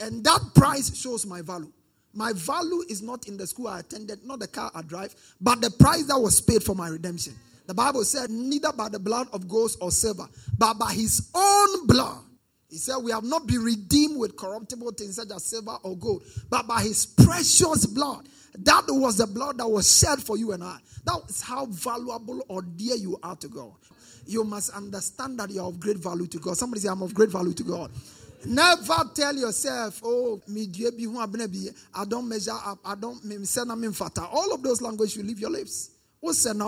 And 0.00 0.24
that 0.24 0.40
price 0.54 0.96
shows 0.96 1.26
my 1.26 1.42
value. 1.42 1.72
My 2.12 2.32
value 2.32 2.82
is 2.88 3.02
not 3.02 3.28
in 3.28 3.36
the 3.36 3.46
school 3.46 3.68
I 3.68 3.80
attended, 3.80 4.24
not 4.24 4.40
the 4.40 4.48
car 4.48 4.70
I 4.74 4.82
drive, 4.82 5.14
but 5.40 5.60
the 5.60 5.70
price 5.70 6.06
that 6.06 6.18
was 6.18 6.40
paid 6.40 6.62
for 6.62 6.74
my 6.74 6.88
redemption. 6.88 7.34
The 7.66 7.74
Bible 7.74 8.02
said, 8.04 8.30
neither 8.30 8.72
by 8.72 8.88
the 8.88 8.98
blood 8.98 9.28
of 9.32 9.48
goats 9.48 9.76
or 9.80 9.92
silver, 9.92 10.26
but 10.58 10.78
by 10.78 10.92
his 10.92 11.30
own 11.34 11.86
blood. 11.86 12.18
He 12.68 12.78
said, 12.78 12.98
We 12.98 13.10
have 13.10 13.24
not 13.24 13.46
been 13.46 13.62
redeemed 13.62 14.18
with 14.18 14.36
corruptible 14.36 14.92
things 14.92 15.16
such 15.16 15.30
as 15.30 15.44
silver 15.44 15.76
or 15.82 15.96
gold, 15.96 16.22
but 16.48 16.66
by 16.66 16.82
his 16.82 17.04
precious 17.04 17.86
blood. 17.86 18.28
That 18.58 18.84
was 18.88 19.18
the 19.18 19.26
blood 19.26 19.58
that 19.58 19.68
was 19.68 19.98
shed 19.98 20.20
for 20.20 20.36
you 20.36 20.52
and 20.52 20.62
I. 20.62 20.78
That 21.04 21.20
is 21.28 21.40
how 21.40 21.66
valuable 21.66 22.44
or 22.48 22.62
dear 22.62 22.96
you 22.96 23.18
are 23.22 23.36
to 23.36 23.48
God. 23.48 23.74
You 24.26 24.44
must 24.44 24.70
understand 24.70 25.38
that 25.40 25.50
you 25.50 25.60
are 25.60 25.68
of 25.68 25.80
great 25.80 25.96
value 25.96 26.26
to 26.28 26.38
God. 26.38 26.56
Somebody 26.56 26.80
say, 26.80 26.88
I'm 26.88 27.02
of 27.02 27.14
great 27.14 27.30
value 27.30 27.52
to 27.54 27.62
God. 27.62 27.90
Never 28.44 29.10
tell 29.14 29.34
yourself, 29.36 30.00
oh, 30.04 30.40
I 31.94 32.04
don't 32.04 32.28
measure 32.28 32.50
up, 32.52 32.78
I 32.84 32.94
don't 32.94 33.24
fata. 33.94 34.26
All 34.32 34.54
of 34.54 34.62
those 34.62 34.80
languages 34.80 35.16
you 35.16 35.22
leave 35.22 35.38
your 35.40 35.50
lips. 35.50 35.90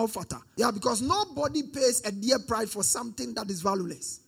fata? 0.07 0.41
Yeah, 0.57 0.71
because 0.71 1.03
nobody 1.03 1.63
pays 1.63 2.03
a 2.05 2.13
dear 2.13 2.39
price 2.41 2.73
for 2.73 2.83
something 2.83 3.35
that 3.35 3.51
is 3.51 3.63
valueless. 3.63 4.21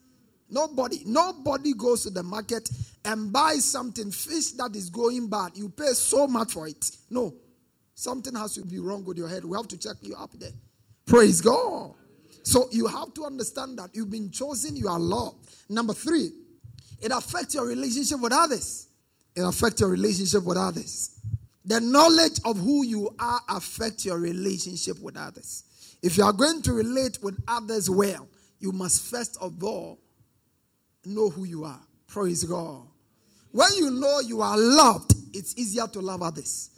Nobody, 0.50 1.02
nobody 1.06 1.74
goes 1.74 2.02
to 2.04 2.10
the 2.10 2.22
market 2.22 2.68
and 3.04 3.32
buys 3.32 3.64
something, 3.64 4.10
fish 4.10 4.52
that 4.52 4.74
is 4.74 4.90
going 4.90 5.28
bad. 5.28 5.52
You 5.56 5.68
pay 5.68 5.92
so 5.92 6.26
much 6.26 6.52
for 6.52 6.68
it. 6.68 6.90
No. 7.10 7.34
Something 7.94 8.34
has 8.34 8.54
to 8.54 8.62
be 8.62 8.78
wrong 8.78 9.04
with 9.04 9.16
your 9.16 9.28
head. 9.28 9.44
We 9.44 9.56
have 9.56 9.68
to 9.68 9.78
check 9.78 9.96
you 10.00 10.14
up 10.16 10.32
there. 10.38 10.52
Praise 11.06 11.40
God. 11.40 11.94
So 12.42 12.68
you 12.70 12.86
have 12.86 13.14
to 13.14 13.24
understand 13.24 13.78
that 13.78 13.90
you've 13.94 14.10
been 14.10 14.30
chosen, 14.30 14.76
you 14.76 14.88
are 14.88 14.98
loved. 14.98 15.48
Number 15.68 15.94
three, 15.94 16.30
it 17.00 17.12
affects 17.12 17.54
your 17.54 17.66
relationship 17.66 18.20
with 18.20 18.32
others. 18.32 18.88
It 19.34 19.42
affects 19.42 19.80
your 19.80 19.90
relationship 19.90 20.44
with 20.44 20.56
others. 20.56 21.18
The 21.64 21.80
knowledge 21.80 22.40
of 22.44 22.58
who 22.58 22.84
you 22.84 23.14
are 23.18 23.40
affects 23.48 24.04
your 24.04 24.18
relationship 24.18 24.98
with 25.00 25.16
others. 25.16 25.64
If 26.02 26.18
you 26.18 26.24
are 26.24 26.32
going 26.32 26.62
to 26.62 26.72
relate 26.72 27.18
with 27.22 27.42
others 27.48 27.88
well, 27.88 28.28
you 28.60 28.72
must 28.72 29.02
first 29.10 29.38
of 29.40 29.62
all 29.64 29.98
know 31.04 31.30
who 31.30 31.44
you 31.44 31.64
are. 31.64 31.80
Praise 32.06 32.44
God. 32.44 32.82
When 33.50 33.72
you 33.76 33.90
know 33.90 34.20
you 34.20 34.40
are 34.42 34.58
loved, 34.58 35.14
it's 35.32 35.56
easier 35.56 35.86
to 35.88 36.00
love 36.00 36.22
others. 36.22 36.70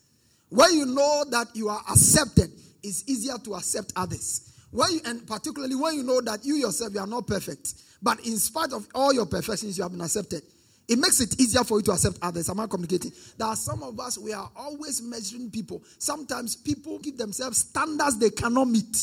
When 0.49 0.73
you 0.75 0.87
know 0.87 1.25
that 1.31 1.49
you 1.55 1.69
are 1.69 1.83
accepted, 1.91 2.53
it's 2.83 3.03
easier 3.09 3.39
to 3.45 3.55
accept 3.55 3.93
others. 3.97 4.53
When 4.71 4.93
you, 4.93 5.01
and 5.05 5.27
particularly 5.27 5.75
when 5.75 5.95
you 5.95 6.03
know 6.03 6.21
that 6.21 6.45
you 6.45 6.55
yourself 6.55 6.95
you 6.95 7.01
are 7.01 7.07
not 7.07 7.27
perfect, 7.27 7.75
but 8.03 8.21
in 8.27 8.37
spite 8.39 8.73
of 8.73 8.87
all 8.95 9.13
your 9.13 9.27
perfections, 9.27 9.77
you 9.77 9.83
have 9.83 9.93
been 9.93 10.01
accepted. 10.01 10.43
It 10.89 10.99
makes 10.99 11.21
it 11.21 11.41
easier 11.41 11.65
for 11.65 11.79
you 11.79 11.85
to 11.85 11.93
accept 11.93 12.19
others. 12.23 12.49
Am 12.49 12.61
I 12.61 12.67
communicating? 12.67 13.13
There 13.37 13.49
are 13.49 13.57
some 13.57 13.83
of 13.83 13.99
us, 13.99 14.19
we 14.19 14.33
are 14.33 14.51
always 14.55 15.03
measuring 15.03 15.51
people. 15.51 15.83
Sometimes 15.99 16.55
people 16.55 16.99
give 17.01 17.17
themselves 17.17 17.59
standards 17.59 18.19
they 18.19 18.31
cannot 18.31 18.69
meet. 18.69 18.97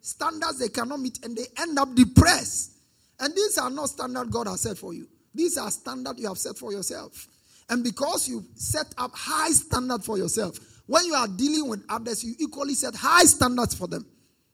Standards 0.00 0.60
they 0.60 0.68
cannot 0.68 1.00
meet, 1.00 1.24
and 1.24 1.36
they 1.36 1.46
end 1.58 1.78
up 1.78 1.94
depressed. 1.94 2.74
And 3.18 3.34
these 3.34 3.58
are 3.58 3.70
not 3.70 3.88
standards 3.88 4.30
God 4.30 4.46
has 4.46 4.60
set 4.60 4.78
for 4.78 4.94
you. 4.94 5.08
These 5.34 5.58
are 5.58 5.70
standards 5.70 6.20
you 6.20 6.28
have 6.28 6.38
set 6.38 6.56
for 6.56 6.72
yourself. 6.72 7.26
And 7.68 7.82
because 7.82 8.28
you 8.28 8.44
set 8.54 8.86
up 8.96 9.10
high 9.14 9.50
standard 9.50 10.04
for 10.04 10.18
yourself, 10.18 10.58
when 10.86 11.04
you 11.06 11.14
are 11.14 11.26
dealing 11.26 11.68
with 11.68 11.84
others, 11.88 12.22
you 12.22 12.34
equally 12.38 12.74
set 12.74 12.94
high 12.94 13.24
standards 13.24 13.74
for 13.74 13.88
them. 13.88 14.06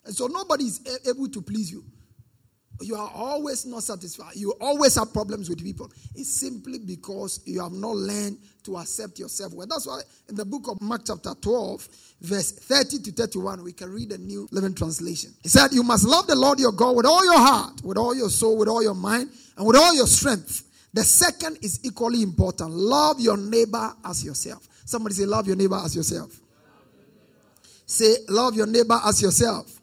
And 0.07 0.15
so 0.15 0.27
nobody 0.27 0.65
is 0.65 0.81
able 1.07 1.29
to 1.29 1.43
please 1.43 1.71
you 1.71 1.85
you 2.81 2.97
are 2.97 3.11
always 3.15 3.67
not 3.67 3.83
satisfied. 3.83 4.35
You 4.35 4.55
always 4.61 4.95
have 4.97 5.13
problems 5.13 5.49
with 5.49 5.63
people. 5.63 5.91
It's 6.15 6.33
simply 6.33 6.79
because 6.79 7.41
you 7.45 7.63
have 7.63 7.73
not 7.73 7.97
learned 7.97 8.39
to 8.65 8.77
accept 8.79 9.19
yourself 9.19 9.53
well. 9.53 9.67
That's 9.67 9.87
why 9.87 10.01
in 10.29 10.37
the 10.37 10.45
book 10.45 10.69
of 10.69 10.81
Mark, 10.81 11.03
chapter 11.05 11.35
12, 11.41 11.89
verse 12.21 12.53
30 12.53 12.99
to 13.01 13.13
31, 13.13 13.63
we 13.63 13.73
can 13.73 13.93
read 13.93 14.11
the 14.11 14.19
New 14.19 14.49
Living 14.51 14.75
Translation. 14.75 15.33
He 15.43 15.49
said, 15.49 15.73
You 15.73 15.83
must 15.83 16.05
love 16.05 16.27
the 16.27 16.35
Lord 16.37 16.59
your 16.59 16.73
God 16.73 16.97
with 16.97 17.07
all 17.07 17.25
your 17.25 17.39
heart, 17.39 17.83
with 17.83 17.99
all 17.99 18.15
your 18.15 18.31
soul, 18.31 18.59
with 18.59 18.69
all 18.69 18.83
your 18.83 18.95
mind, 18.95 19.31
and 19.57 19.67
with 19.67 19.77
all 19.77 19.95
your 19.95 20.07
strength. 20.07 20.69
The 20.95 21.05
second 21.05 21.59
is 21.63 21.81
equally 21.85 22.23
important. 22.23 22.71
Love 22.71 23.21
your 23.21 23.37
neighbor 23.37 23.93
as 24.05 24.25
yourself. 24.25 24.69
Somebody 24.85 25.15
say, 25.15 25.25
Love 25.25 25.47
your 25.47 25.57
neighbor 25.57 25.81
as 25.83 25.97
yourself. 25.97 26.39
Say, 27.87 28.17
Love 28.29 28.55
your 28.55 28.67
neighbor 28.67 28.99
as 29.05 29.21
yourself. 29.21 29.82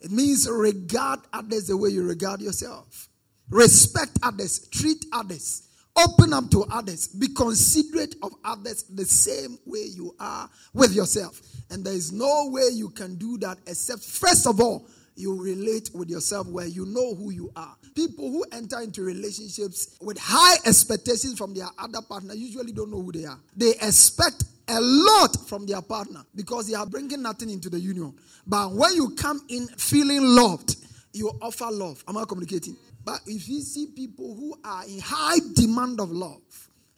It 0.00 0.10
means 0.10 0.48
regard 0.48 1.20
others 1.32 1.66
the 1.66 1.76
way 1.76 1.90
you 1.90 2.02
regard 2.02 2.40
yourself. 2.40 3.08
Respect 3.50 4.18
others, 4.22 4.68
treat 4.68 5.04
others, 5.12 5.68
open 5.96 6.32
up 6.32 6.50
to 6.50 6.64
others, 6.70 7.08
be 7.08 7.28
considerate 7.28 8.14
of 8.22 8.32
others 8.44 8.84
the 8.84 9.04
same 9.04 9.58
way 9.66 9.86
you 9.92 10.14
are 10.20 10.48
with 10.72 10.94
yourself. 10.94 11.40
And 11.68 11.84
there 11.84 11.92
is 11.92 12.12
no 12.12 12.48
way 12.50 12.68
you 12.72 12.90
can 12.90 13.16
do 13.16 13.38
that 13.38 13.58
except, 13.66 14.02
first 14.02 14.46
of 14.46 14.60
all, 14.60 14.86
you 15.16 15.40
relate 15.40 15.90
with 15.94 16.08
yourself 16.08 16.46
where 16.48 16.66
you 16.66 16.86
know 16.86 17.14
who 17.14 17.30
you 17.30 17.50
are. 17.56 17.76
People 17.94 18.30
who 18.30 18.44
enter 18.52 18.80
into 18.80 19.02
relationships 19.02 19.96
with 20.00 20.18
high 20.18 20.56
expectations 20.66 21.36
from 21.36 21.54
their 21.54 21.68
other 21.78 22.00
partner 22.02 22.34
usually 22.34 22.72
don't 22.72 22.90
know 22.90 23.02
who 23.02 23.12
they 23.12 23.24
are. 23.24 23.38
They 23.56 23.70
expect 23.70 24.44
a 24.68 24.80
lot 24.80 25.36
from 25.48 25.66
their 25.66 25.82
partner 25.82 26.22
because 26.34 26.68
they 26.68 26.74
are 26.74 26.86
bringing 26.86 27.22
nothing 27.22 27.50
into 27.50 27.68
the 27.68 27.80
union. 27.80 28.14
But 28.46 28.72
when 28.72 28.94
you 28.94 29.10
come 29.10 29.40
in 29.48 29.66
feeling 29.68 30.22
loved, 30.22 30.76
you 31.12 31.30
offer 31.42 31.66
love. 31.70 32.04
Am 32.06 32.16
I 32.16 32.24
communicating? 32.24 32.76
But 33.04 33.20
if 33.26 33.48
you 33.48 33.60
see 33.60 33.88
people 33.94 34.34
who 34.34 34.56
are 34.64 34.84
in 34.84 35.00
high 35.00 35.38
demand 35.54 36.00
of 36.00 36.10
love 36.10 36.40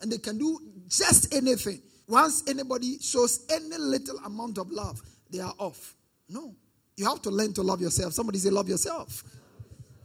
and 0.01 0.12
they 0.12 0.18
can 0.18 0.37
do 0.37 0.59
just 0.88 1.35
anything, 1.35 1.81
once 2.07 2.42
anybody 2.48 2.98
shows 2.98 3.46
any 3.51 3.77
little 3.79 4.18
amount 4.27 4.59
of 4.59 4.70
love, 4.70 5.01
they 5.31 5.40
are 5.40 5.55
off. 5.59 5.94
No. 6.29 6.55
You 6.97 7.07
have 7.07 7.23
to 7.23 7.31
learn 7.31 7.53
to 7.55 7.63
love 7.63 7.81
yourself. 7.81 8.13
Somebody 8.13 8.39
say, 8.39 8.51
Love 8.51 8.69
yourself. 8.69 9.25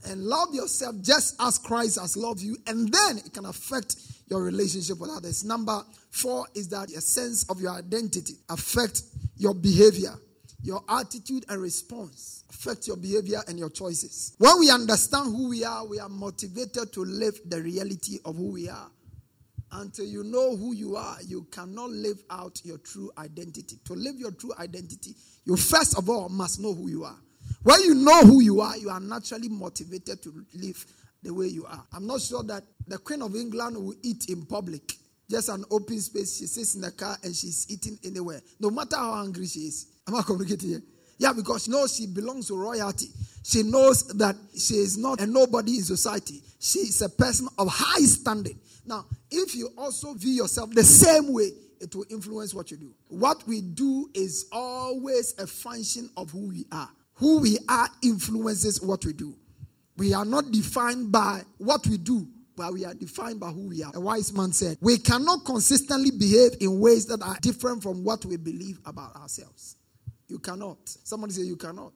And 0.06 0.23
love 0.23 0.54
yourself 0.54 0.95
just 1.02 1.36
as 1.41 1.58
Christ 1.58 2.00
has 2.00 2.15
loved 2.15 2.39
you, 2.41 2.56
and 2.67 2.91
then 2.91 3.17
it 3.17 3.34
can 3.34 3.45
affect 3.45 3.95
your 4.28 4.41
relationship 4.41 5.00
with 5.00 5.10
others. 5.10 5.43
Number 5.43 5.82
four 6.12 6.45
is 6.56 6.69
that 6.69 6.89
a 6.91 7.02
sense 7.02 7.43
of 7.50 7.60
your 7.60 7.71
identity 7.71 8.36
affect 8.50 9.02
your 9.36 9.54
behavior, 9.54 10.13
your 10.62 10.84
attitude 10.88 11.45
and 11.50 11.62
response 11.62 12.38
affect 12.50 12.88
your 12.88 12.97
behavior 12.97 13.41
and 13.47 13.60
your 13.60 13.69
choices. 13.69 14.34
When 14.38 14.60
we 14.60 14.71
understand 14.71 15.36
who 15.36 15.50
we 15.50 15.63
are, 15.63 15.86
we 15.86 16.00
are 16.00 16.10
motivated 16.10 16.91
to 16.93 17.04
live 17.04 17.39
the 17.45 17.62
reality 17.62 18.19
of 18.26 18.36
who 18.36 18.52
we 18.52 18.69
are. 18.69 18.89
Until 19.71 20.06
you 20.06 20.23
know 20.23 20.56
who 20.56 20.73
you 20.73 20.95
are, 20.95 21.17
you 21.25 21.45
cannot 21.51 21.89
live 21.89 22.23
out 22.30 22.62
your 22.63 22.77
true 22.77 23.12
identity. 23.17 23.77
To 23.86 23.93
live 23.93 24.15
your 24.15 24.32
true 24.32 24.53
identity, 24.60 25.13
you 25.45 25.58
first 25.58 25.97
of 25.97 26.10
all 26.10 26.30
must 26.30 26.60
know 26.60 26.73
who 26.73 26.89
you 26.89 27.03
are. 27.03 27.17
When 27.63 27.82
you 27.82 27.95
know 27.95 28.21
who 28.21 28.41
you 28.41 28.62
are, 28.62 28.77
you 28.77 28.89
are 28.89 28.99
naturally 28.99 29.49
motivated 29.49 30.21
to 30.23 30.45
live 30.53 30.86
the 31.23 31.34
way 31.34 31.47
you 31.47 31.65
are. 31.65 31.84
I'm 31.93 32.08
not 32.08 32.21
sure 32.21 32.43
that 32.43 32.63
the 32.88 32.97
Queen 32.97 33.21
of 33.21 33.36
England 33.36 33.77
will 33.77 33.95
eat 34.03 34.30
in 34.30 34.45
public. 34.45 34.93
Just 35.30 35.49
an 35.49 35.65
open 35.69 35.99
space. 35.99 36.38
She 36.38 36.45
sits 36.45 36.75
in 36.75 36.82
the 36.82 36.91
car 36.91 37.17
and 37.23 37.36
she's 37.36 37.65
eating 37.69 37.99
anywhere, 38.06 38.41
no 38.60 38.69
matter 38.69 38.95
how 38.95 39.13
hungry 39.15 39.47
she 39.47 39.62
is. 39.62 39.88
Am 40.08 40.15
I 40.15 40.21
communicating 40.21 40.69
here? 40.69 40.82
Yeah, 41.17 41.34
because 41.34 41.65
she 41.65 41.71
knows 41.71 41.95
she 41.95 42.08
belongs 42.08 42.47
to 42.47 42.56
royalty. 42.56 43.08
She 43.47 43.63
knows 43.63 44.03
that 44.17 44.36
she 44.57 44.73
is 44.73 44.97
not 44.97 45.21
a 45.21 45.25
nobody 45.25 45.77
in 45.77 45.83
society. 45.83 46.41
She 46.60 46.79
is 46.79 47.01
a 47.01 47.07
person 47.07 47.47
of 47.57 47.69
high 47.71 48.03
standing. 48.03 48.60
Now, 48.86 49.05
if 49.31 49.55
you 49.55 49.69
also 49.77 50.13
view 50.15 50.33
yourself 50.33 50.71
the 50.71 50.83
same 50.83 51.31
way, 51.31 51.51
it 51.79 51.95
will 51.95 52.03
influence 52.10 52.53
what 52.53 52.71
you 52.71 52.75
do. 52.75 52.93
What 53.07 53.47
we 53.47 53.62
do 53.62 54.10
is 54.13 54.47
always 54.51 55.33
a 55.39 55.47
function 55.47 56.10
of 56.17 56.29
who 56.29 56.49
we 56.49 56.65
are. 56.73 56.89
Who 57.13 57.39
we 57.39 57.57
are 57.69 57.88
influences 58.03 58.81
what 58.81 59.05
we 59.05 59.13
do. 59.13 59.33
We 59.95 60.13
are 60.13 60.25
not 60.25 60.51
defined 60.51 61.13
by 61.13 61.43
what 61.57 61.88
we 61.88 61.97
do, 61.97 62.27
but 62.57 62.73
we 62.73 62.83
are 62.83 62.95
defined 62.95 63.39
by 63.39 63.51
who 63.51 63.69
we 63.69 63.81
are. 63.81 63.93
A 63.95 64.01
wise 64.01 64.33
man 64.33 64.51
said, 64.51 64.77
We 64.81 64.97
cannot 64.97 65.45
consistently 65.45 66.12
behave 66.12 66.57
in 66.60 66.81
ways 66.81 67.05
that 67.05 67.21
are 67.21 67.38
different 67.41 67.81
from 67.81 68.03
what 68.03 68.25
we 68.25 68.36
believe 68.36 68.79
about 68.86 69.15
ourselves. 69.15 69.77
You 70.27 70.39
cannot. 70.39 70.79
Somebody 70.83 71.31
say, 71.31 71.43
You 71.43 71.55
cannot. 71.55 71.93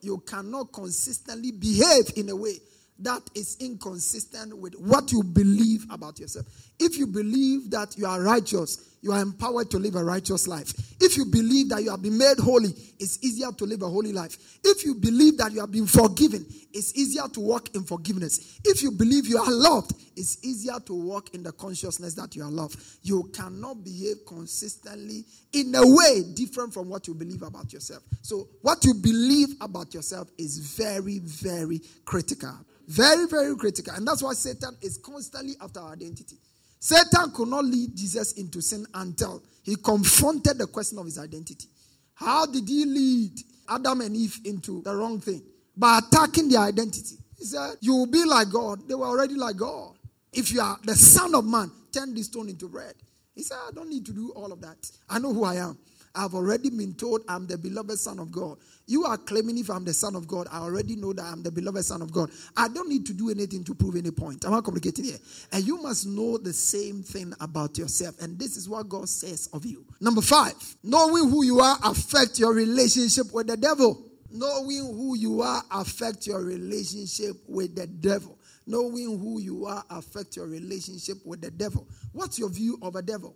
You 0.00 0.18
cannot 0.26 0.72
consistently 0.72 1.52
behave 1.52 2.12
in 2.16 2.28
a 2.28 2.36
way 2.36 2.58
that 3.00 3.22
is 3.34 3.56
inconsistent 3.60 4.56
with 4.56 4.74
what 4.74 5.12
you 5.12 5.22
believe 5.22 5.86
about 5.90 6.18
yourself. 6.18 6.46
If 6.78 6.98
you 6.98 7.06
believe 7.06 7.70
that 7.70 7.96
you 7.96 8.06
are 8.06 8.20
righteous, 8.20 8.87
you 9.00 9.12
are 9.12 9.20
empowered 9.20 9.70
to 9.70 9.78
live 9.78 9.94
a 9.94 10.04
righteous 10.04 10.48
life. 10.48 10.72
If 11.00 11.16
you 11.16 11.24
believe 11.24 11.68
that 11.68 11.82
you 11.82 11.90
have 11.90 12.02
been 12.02 12.18
made 12.18 12.38
holy, 12.38 12.74
it's 12.98 13.22
easier 13.22 13.52
to 13.52 13.64
live 13.64 13.82
a 13.82 13.88
holy 13.88 14.12
life. 14.12 14.58
If 14.64 14.84
you 14.84 14.94
believe 14.94 15.38
that 15.38 15.52
you 15.52 15.60
have 15.60 15.70
been 15.70 15.86
forgiven, 15.86 16.44
it's 16.72 16.94
easier 16.96 17.28
to 17.28 17.40
walk 17.40 17.74
in 17.74 17.84
forgiveness. 17.84 18.60
If 18.64 18.82
you 18.82 18.90
believe 18.90 19.26
you 19.26 19.38
are 19.38 19.50
loved, 19.50 19.92
it's 20.16 20.44
easier 20.44 20.80
to 20.86 20.94
walk 20.94 21.34
in 21.34 21.42
the 21.42 21.52
consciousness 21.52 22.14
that 22.14 22.34
you 22.34 22.42
are 22.42 22.50
loved. 22.50 22.78
You 23.02 23.30
cannot 23.32 23.84
behave 23.84 24.26
consistently 24.26 25.24
in 25.52 25.74
a 25.74 25.86
way 25.86 26.22
different 26.34 26.74
from 26.74 26.88
what 26.88 27.06
you 27.06 27.14
believe 27.14 27.42
about 27.42 27.72
yourself. 27.72 28.02
So, 28.22 28.48
what 28.62 28.84
you 28.84 28.94
believe 28.94 29.54
about 29.60 29.94
yourself 29.94 30.28
is 30.36 30.58
very, 30.58 31.20
very 31.20 31.80
critical. 32.04 32.54
Very, 32.88 33.26
very 33.26 33.54
critical. 33.56 33.94
And 33.94 34.08
that's 34.08 34.22
why 34.22 34.32
Satan 34.32 34.76
is 34.80 34.98
constantly 34.98 35.54
after 35.60 35.80
our 35.80 35.92
identity. 35.92 36.38
Satan 36.80 37.30
could 37.32 37.48
not 37.48 37.64
lead 37.64 37.96
Jesus 37.96 38.32
into 38.32 38.60
sin 38.60 38.86
until 38.94 39.42
he 39.62 39.76
confronted 39.76 40.58
the 40.58 40.66
question 40.66 40.98
of 40.98 41.04
his 41.04 41.18
identity. 41.18 41.68
How 42.14 42.46
did 42.46 42.68
he 42.68 42.84
lead 42.84 43.32
Adam 43.68 44.00
and 44.00 44.16
Eve 44.16 44.38
into 44.44 44.82
the 44.82 44.94
wrong 44.94 45.20
thing? 45.20 45.42
By 45.76 45.98
attacking 45.98 46.48
their 46.48 46.60
identity. 46.60 47.16
He 47.38 47.44
said, 47.44 47.76
You 47.80 47.94
will 47.94 48.06
be 48.06 48.24
like 48.24 48.50
God. 48.50 48.88
They 48.88 48.94
were 48.94 49.06
already 49.06 49.34
like 49.34 49.56
God. 49.56 49.94
If 50.32 50.52
you 50.52 50.60
are 50.60 50.78
the 50.84 50.94
Son 50.94 51.34
of 51.34 51.44
Man, 51.44 51.70
turn 51.92 52.14
this 52.14 52.26
stone 52.26 52.48
into 52.48 52.68
bread. 52.68 52.94
He 53.34 53.42
said, 53.42 53.58
I 53.68 53.70
don't 53.72 53.88
need 53.88 54.04
to 54.06 54.12
do 54.12 54.32
all 54.34 54.52
of 54.52 54.60
that. 54.62 54.76
I 55.08 55.18
know 55.18 55.32
who 55.32 55.44
I 55.44 55.56
am. 55.56 55.78
I've 56.14 56.34
already 56.34 56.70
been 56.70 56.94
told 56.94 57.22
I'm 57.28 57.46
the 57.46 57.58
beloved 57.58 57.98
Son 57.98 58.18
of 58.18 58.32
God. 58.32 58.58
You 58.86 59.04
are 59.04 59.18
claiming 59.18 59.58
if 59.58 59.70
I'm 59.70 59.84
the 59.84 59.92
Son 59.92 60.14
of 60.14 60.26
God, 60.26 60.46
I 60.50 60.60
already 60.60 60.96
know 60.96 61.12
that 61.12 61.24
I'm 61.24 61.42
the 61.42 61.50
beloved 61.50 61.84
Son 61.84 62.00
of 62.02 62.12
God. 62.12 62.30
I 62.56 62.68
don't 62.68 62.88
need 62.88 63.06
to 63.06 63.12
do 63.12 63.30
anything 63.30 63.64
to 63.64 63.74
prove 63.74 63.96
any 63.96 64.10
point. 64.10 64.44
I'm 64.44 64.54
I 64.54 64.60
complicating 64.60 65.04
here? 65.04 65.18
And 65.52 65.66
you 65.66 65.80
must 65.82 66.06
know 66.06 66.38
the 66.38 66.52
same 66.52 67.02
thing 67.02 67.34
about 67.40 67.76
yourself. 67.76 68.20
And 68.20 68.38
this 68.38 68.56
is 68.56 68.68
what 68.68 68.88
God 68.88 69.08
says 69.08 69.48
of 69.52 69.66
you. 69.66 69.84
Number 70.00 70.22
five, 70.22 70.54
knowing 70.82 71.30
who 71.30 71.44
you 71.44 71.60
are 71.60 71.76
affect 71.84 72.38
your 72.38 72.54
relationship 72.54 73.26
with 73.32 73.46
the 73.46 73.56
devil. 73.56 74.04
Knowing 74.30 74.94
who 74.94 75.16
you 75.16 75.40
are 75.42 75.62
affect 75.70 76.26
your 76.26 76.42
relationship 76.42 77.36
with 77.46 77.74
the 77.74 77.86
devil. 77.86 78.38
Knowing 78.66 79.18
who 79.18 79.40
you 79.40 79.64
are 79.66 79.84
affect 79.90 80.36
your 80.36 80.46
relationship 80.46 81.18
with 81.24 81.40
the 81.40 81.50
devil. 81.50 81.86
What's 82.12 82.38
your 82.38 82.50
view 82.50 82.78
of 82.82 82.96
a 82.96 83.02
devil? 83.02 83.34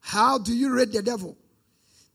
How 0.00 0.38
do 0.38 0.54
you 0.54 0.72
rate 0.72 0.92
the 0.92 1.02
devil? 1.02 1.36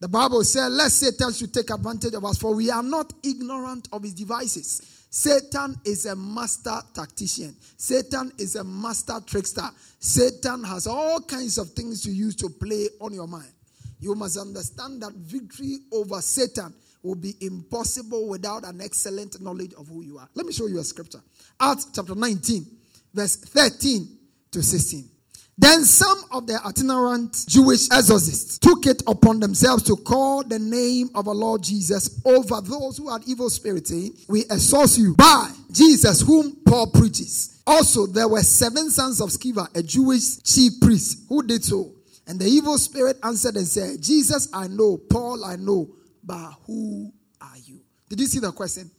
The 0.03 0.09
Bible 0.09 0.43
says, 0.43 0.69
Let 0.69 0.91
Satan 0.91 1.31
should 1.31 1.53
take 1.53 1.69
advantage 1.69 2.13
of 2.13 2.25
us, 2.25 2.37
for 2.37 2.53
we 2.53 2.69
are 2.69 2.83
not 2.83 3.13
ignorant 3.23 3.87
of 3.93 4.03
his 4.03 4.13
devices. 4.13 5.05
Satan 5.09 5.79
is 5.85 6.05
a 6.07 6.13
master 6.13 6.77
tactician. 6.93 7.55
Satan 7.77 8.29
is 8.37 8.57
a 8.57 8.65
master 8.65 9.21
trickster. 9.25 9.69
Satan 9.99 10.61
has 10.65 10.87
all 10.87 11.21
kinds 11.21 11.57
of 11.57 11.69
things 11.69 12.03
to 12.03 12.11
use 12.11 12.35
to 12.35 12.49
play 12.49 12.89
on 12.99 13.13
your 13.13 13.29
mind. 13.29 13.53
You 14.01 14.13
must 14.15 14.37
understand 14.37 15.01
that 15.03 15.13
victory 15.13 15.77
over 15.93 16.19
Satan 16.19 16.73
will 17.01 17.15
be 17.15 17.35
impossible 17.39 18.27
without 18.27 18.65
an 18.65 18.81
excellent 18.81 19.39
knowledge 19.39 19.73
of 19.75 19.87
who 19.87 20.03
you 20.03 20.17
are. 20.17 20.27
Let 20.33 20.45
me 20.45 20.51
show 20.51 20.67
you 20.67 20.79
a 20.79 20.83
scripture. 20.83 21.21
Acts 21.61 21.87
chapter 21.95 22.13
19, 22.13 22.65
verse 23.13 23.37
13 23.37 24.17
to 24.51 24.61
16. 24.61 25.12
Then 25.57 25.85
some 25.85 26.17
of 26.31 26.47
the 26.47 26.59
itinerant 26.65 27.45
Jewish 27.47 27.89
exorcists 27.91 28.57
took 28.57 28.87
it 28.87 29.03
upon 29.05 29.39
themselves 29.39 29.83
to 29.83 29.95
call 29.95 30.43
the 30.43 30.57
name 30.57 31.09
of 31.13 31.27
our 31.27 31.35
Lord 31.35 31.61
Jesus 31.61 32.19
over 32.25 32.59
those 32.61 32.97
who 32.97 33.11
had 33.11 33.21
evil 33.27 33.51
spirits, 33.51 33.91
saying, 33.91 34.13
We 34.27 34.45
exorcise 34.49 34.97
you 34.97 35.13
by 35.15 35.51
Jesus, 35.71 36.21
whom 36.21 36.57
Paul 36.65 36.87
preaches. 36.87 37.61
Also, 37.67 38.07
there 38.07 38.27
were 38.27 38.41
seven 38.41 38.89
sons 38.89 39.21
of 39.21 39.29
Sceva, 39.29 39.67
a 39.75 39.83
Jewish 39.83 40.41
chief 40.41 40.73
priest, 40.81 41.25
who 41.29 41.43
did 41.43 41.63
so. 41.63 41.91
And 42.25 42.39
the 42.39 42.45
evil 42.45 42.77
spirit 42.77 43.17
answered 43.23 43.55
and 43.55 43.67
said, 43.67 44.01
Jesus 44.01 44.49
I 44.53 44.67
know, 44.67 44.97
Paul 44.97 45.45
I 45.45 45.55
know, 45.57 45.89
but 46.23 46.53
who 46.65 47.11
are 47.39 47.57
you? 47.63 47.81
Did 48.09 48.19
you 48.21 48.25
see 48.25 48.39
the 48.39 48.51
question? 48.51 48.89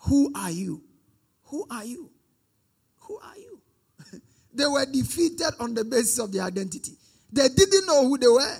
Who 0.00 0.32
are 0.34 0.50
you? 0.50 0.82
Who 1.44 1.66
are 1.70 1.84
you? 1.84 2.10
They 4.54 4.66
were 4.66 4.86
defeated 4.86 5.52
on 5.58 5.74
the 5.74 5.84
basis 5.84 6.18
of 6.18 6.32
their 6.32 6.44
identity. 6.44 6.92
They 7.32 7.48
didn't 7.48 7.86
know 7.86 8.06
who 8.06 8.16
they 8.16 8.28
were. 8.28 8.58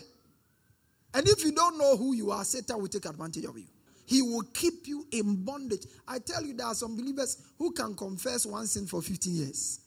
And 1.15 1.29
if 1.29 1.45
you 1.45 1.53
don't 1.53 1.79
know 1.79 1.97
who 1.97 2.15
you 2.15 2.33
are, 2.33 2.45
Satan 2.45 2.81
will 2.81 2.89
take 2.89 3.05
advantage 3.05 3.45
of 3.45 3.57
you. 3.57 3.67
He 4.07 4.21
will 4.21 4.43
keep 4.53 4.87
you 4.87 5.07
in 5.13 5.45
bondage. 5.45 5.87
I 6.07 6.19
tell 6.19 6.45
you, 6.45 6.55
there 6.55 6.67
are 6.67 6.75
some 6.75 6.97
believers 6.97 7.39
who 7.57 7.73
can 7.73 7.95
confess 7.95 8.45
one 8.45 8.67
sin 8.67 8.87
for 8.87 9.01
15 9.01 9.35
years. 9.35 9.81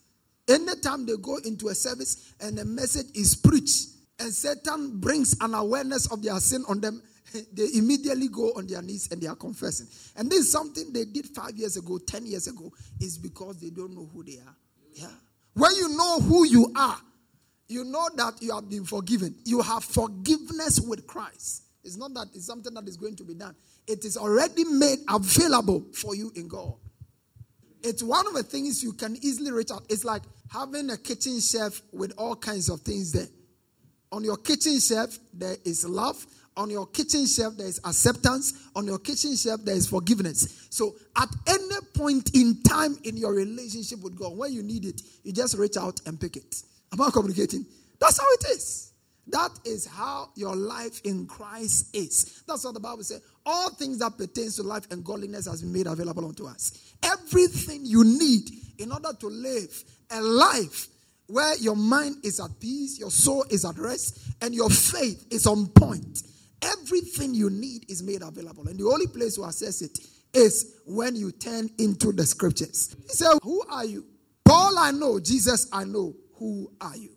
Anytime 0.47 1.05
they 1.05 1.17
go 1.17 1.37
into 1.43 1.67
a 1.67 1.75
service 1.75 2.33
and 2.39 2.57
a 2.57 2.65
message 2.65 3.07
is 3.13 3.35
preached, 3.35 3.89
and 4.19 4.33
Satan 4.33 4.99
brings 4.99 5.35
an 5.41 5.53
awareness 5.53 6.11
of 6.11 6.23
their 6.23 6.39
sin 6.39 6.63
on 6.67 6.79
them, 6.79 7.03
they 7.53 7.67
immediately 7.75 8.29
go 8.29 8.53
on 8.55 8.65
their 8.65 8.81
knees 8.81 9.09
and 9.11 9.21
they 9.21 9.27
are 9.27 9.35
confessing. 9.35 9.87
And 10.15 10.31
this 10.31 10.39
is 10.39 10.51
something 10.51 10.91
they 10.93 11.05
did 11.05 11.27
five 11.27 11.55
years 11.55 11.77
ago, 11.77 11.99
10 11.99 12.25
years 12.25 12.47
ago, 12.47 12.71
is 12.99 13.17
because 13.17 13.59
they 13.59 13.69
don't 13.69 13.93
know 13.93 14.09
who 14.11 14.23
they 14.23 14.37
are. 14.37 14.55
Yeah. 14.93 15.07
When 15.57 15.75
you 15.75 15.89
know 15.89 16.19
who 16.19 16.45
you 16.45 16.71
are, 16.75 16.99
you 17.67 17.83
know 17.83 18.07
that 18.15 18.35
you 18.41 18.53
have 18.53 18.69
been 18.69 18.85
forgiven. 18.85 19.33
You 19.43 19.61
have 19.61 19.83
forgiveness 19.83 20.79
with 20.79 21.07
Christ. 21.07 21.63
It's 21.83 21.97
not 21.97 22.13
that 22.13 22.27
it's 22.35 22.45
something 22.45 22.75
that 22.75 22.87
is 22.87 22.95
going 22.95 23.15
to 23.15 23.23
be 23.23 23.33
done, 23.33 23.55
it 23.87 24.05
is 24.05 24.17
already 24.17 24.65
made 24.65 24.99
available 25.09 25.83
for 25.93 26.13
you 26.13 26.31
in 26.35 26.47
God. 26.47 26.75
It's 27.81 28.03
one 28.03 28.27
of 28.27 28.35
the 28.35 28.43
things 28.43 28.83
you 28.83 28.93
can 28.93 29.15
easily 29.15 29.51
reach 29.51 29.71
out. 29.71 29.83
It's 29.89 30.05
like 30.05 30.21
having 30.51 30.91
a 30.91 30.97
kitchen 30.97 31.39
chef 31.39 31.81
with 31.91 32.13
all 32.17 32.35
kinds 32.35 32.69
of 32.69 32.81
things 32.81 33.11
there. 33.11 33.27
On 34.11 34.23
your 34.23 34.37
kitchen 34.37 34.79
shelf, 34.79 35.17
there 35.33 35.57
is 35.65 35.85
love. 35.85 36.23
On 36.57 36.71
your 36.71 36.87
kitchen 36.87 37.27
shelf, 37.27 37.55
there 37.55 37.67
is 37.67 37.79
acceptance. 37.85 38.69
On 38.75 38.85
your 38.85 38.97
kitchen 38.97 39.35
shelf, 39.35 39.63
there 39.63 39.75
is 39.75 39.87
forgiveness. 39.87 40.67
So, 40.71 40.95
at 41.15 41.29
any 41.45 41.75
point 41.93 42.35
in 42.35 42.63
time 42.63 42.97
in 43.03 43.15
your 43.15 43.33
relationship 43.33 44.01
with 44.01 44.17
God, 44.17 44.35
when 44.35 44.51
you 44.51 44.63
need 44.63 44.83
it, 44.83 45.01
you 45.23 45.31
just 45.31 45.55
reach 45.55 45.77
out 45.77 46.01
and 46.07 46.19
pick 46.19 46.35
it. 46.35 46.63
Am 46.91 46.99
I 46.99 47.11
communicating? 47.11 47.63
That's 47.99 48.17
how 48.17 48.25
it 48.33 48.55
is. 48.55 48.91
That 49.27 49.51
is 49.65 49.85
how 49.85 50.29
your 50.35 50.55
life 50.55 51.01
in 51.03 51.27
Christ 51.27 51.95
is. 51.95 52.41
That's 52.47 52.63
what 52.63 52.73
the 52.73 52.79
Bible 52.79 53.03
says. 53.03 53.21
All 53.45 53.69
things 53.69 53.99
that 53.99 54.17
pertains 54.17 54.55
to 54.55 54.63
life 54.63 54.87
and 54.89 55.03
godliness 55.03 55.47
has 55.47 55.61
been 55.61 55.73
made 55.73 55.85
available 55.85 56.25
unto 56.25 56.47
us. 56.47 56.93
Everything 57.03 57.85
you 57.85 58.03
need 58.03 58.49
in 58.79 58.91
order 58.91 59.11
to 59.19 59.27
live 59.27 59.83
a 60.09 60.21
life 60.21 60.87
where 61.27 61.55
your 61.57 61.75
mind 61.75 62.15
is 62.23 62.39
at 62.39 62.57
peace, 62.59 62.97
your 62.97 63.11
soul 63.11 63.45
is 63.49 63.65
at 63.65 63.77
rest, 63.77 64.19
and 64.41 64.55
your 64.55 64.69
faith 64.69 65.27
is 65.29 65.45
on 65.45 65.67
point 65.67 66.23
Everything 66.61 67.33
you 67.33 67.49
need 67.49 67.89
is 67.89 68.01
made 68.03 68.21
available. 68.21 68.67
And 68.67 68.79
the 68.79 68.85
only 68.85 69.07
place 69.07 69.35
to 69.35 69.45
access 69.45 69.81
it 69.81 69.99
is 70.33 70.77
when 70.85 71.15
you 71.15 71.31
turn 71.31 71.69
into 71.77 72.11
the 72.11 72.25
scriptures. 72.25 72.95
He 73.03 73.09
said, 73.09 73.37
Who 73.43 73.63
are 73.69 73.85
you? 73.85 74.05
Paul, 74.45 74.77
I 74.77 74.91
know. 74.91 75.19
Jesus, 75.19 75.67
I 75.71 75.83
know. 75.83 76.15
Who 76.35 76.71
are 76.79 76.95
you? 76.95 77.11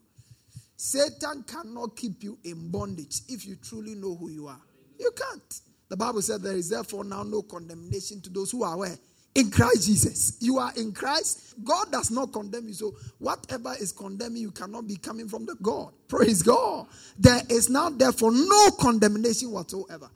Satan 0.77 1.45
cannot 1.47 1.97
keep 1.97 2.23
you 2.23 2.39
in 2.45 2.71
bondage 2.71 3.21
if 3.29 3.47
you 3.47 3.57
truly 3.57 3.95
know 3.95 4.15
who 4.15 4.31
you 4.31 4.47
are. 4.47 4.61
You 4.99 5.11
can't. 5.15 5.61
The 5.91 5.97
Bible 5.97 6.23
said 6.23 6.43
there 6.43 6.57
is 6.57 6.71
therefore 6.71 7.05
now 7.05 7.23
no 7.23 7.43
condemnation 7.43 8.21
to 8.23 8.31
those 8.31 8.51
who 8.51 8.63
are 8.63 8.77
where? 8.79 8.97
In 9.35 9.51
Christ 9.51 9.87
Jesus. 9.87 10.37
You 10.41 10.59
are 10.59 10.73
in 10.77 10.93
Christ. 10.93 11.55
God 11.65 11.93
does 11.93 12.11
not 12.11 12.33
condemn 12.33 12.69
you. 12.69 12.75
So 12.75 12.95
whatever 13.19 13.75
is 13.79 13.93
condemning 13.93 14.43
you 14.43 14.51
cannot 14.51 14.87
be 14.87 14.97
coming 14.97 15.29
from 15.29 15.47
the 15.47 15.57
God. 15.63 15.93
Praise 16.09 16.43
God. 16.43 16.87
There 17.19 17.43
is 17.49 17.69
now 17.69 17.91
therefore 17.91 18.33
no 18.33 18.71
condemnation 18.73 19.53
whatsoever 19.53 20.11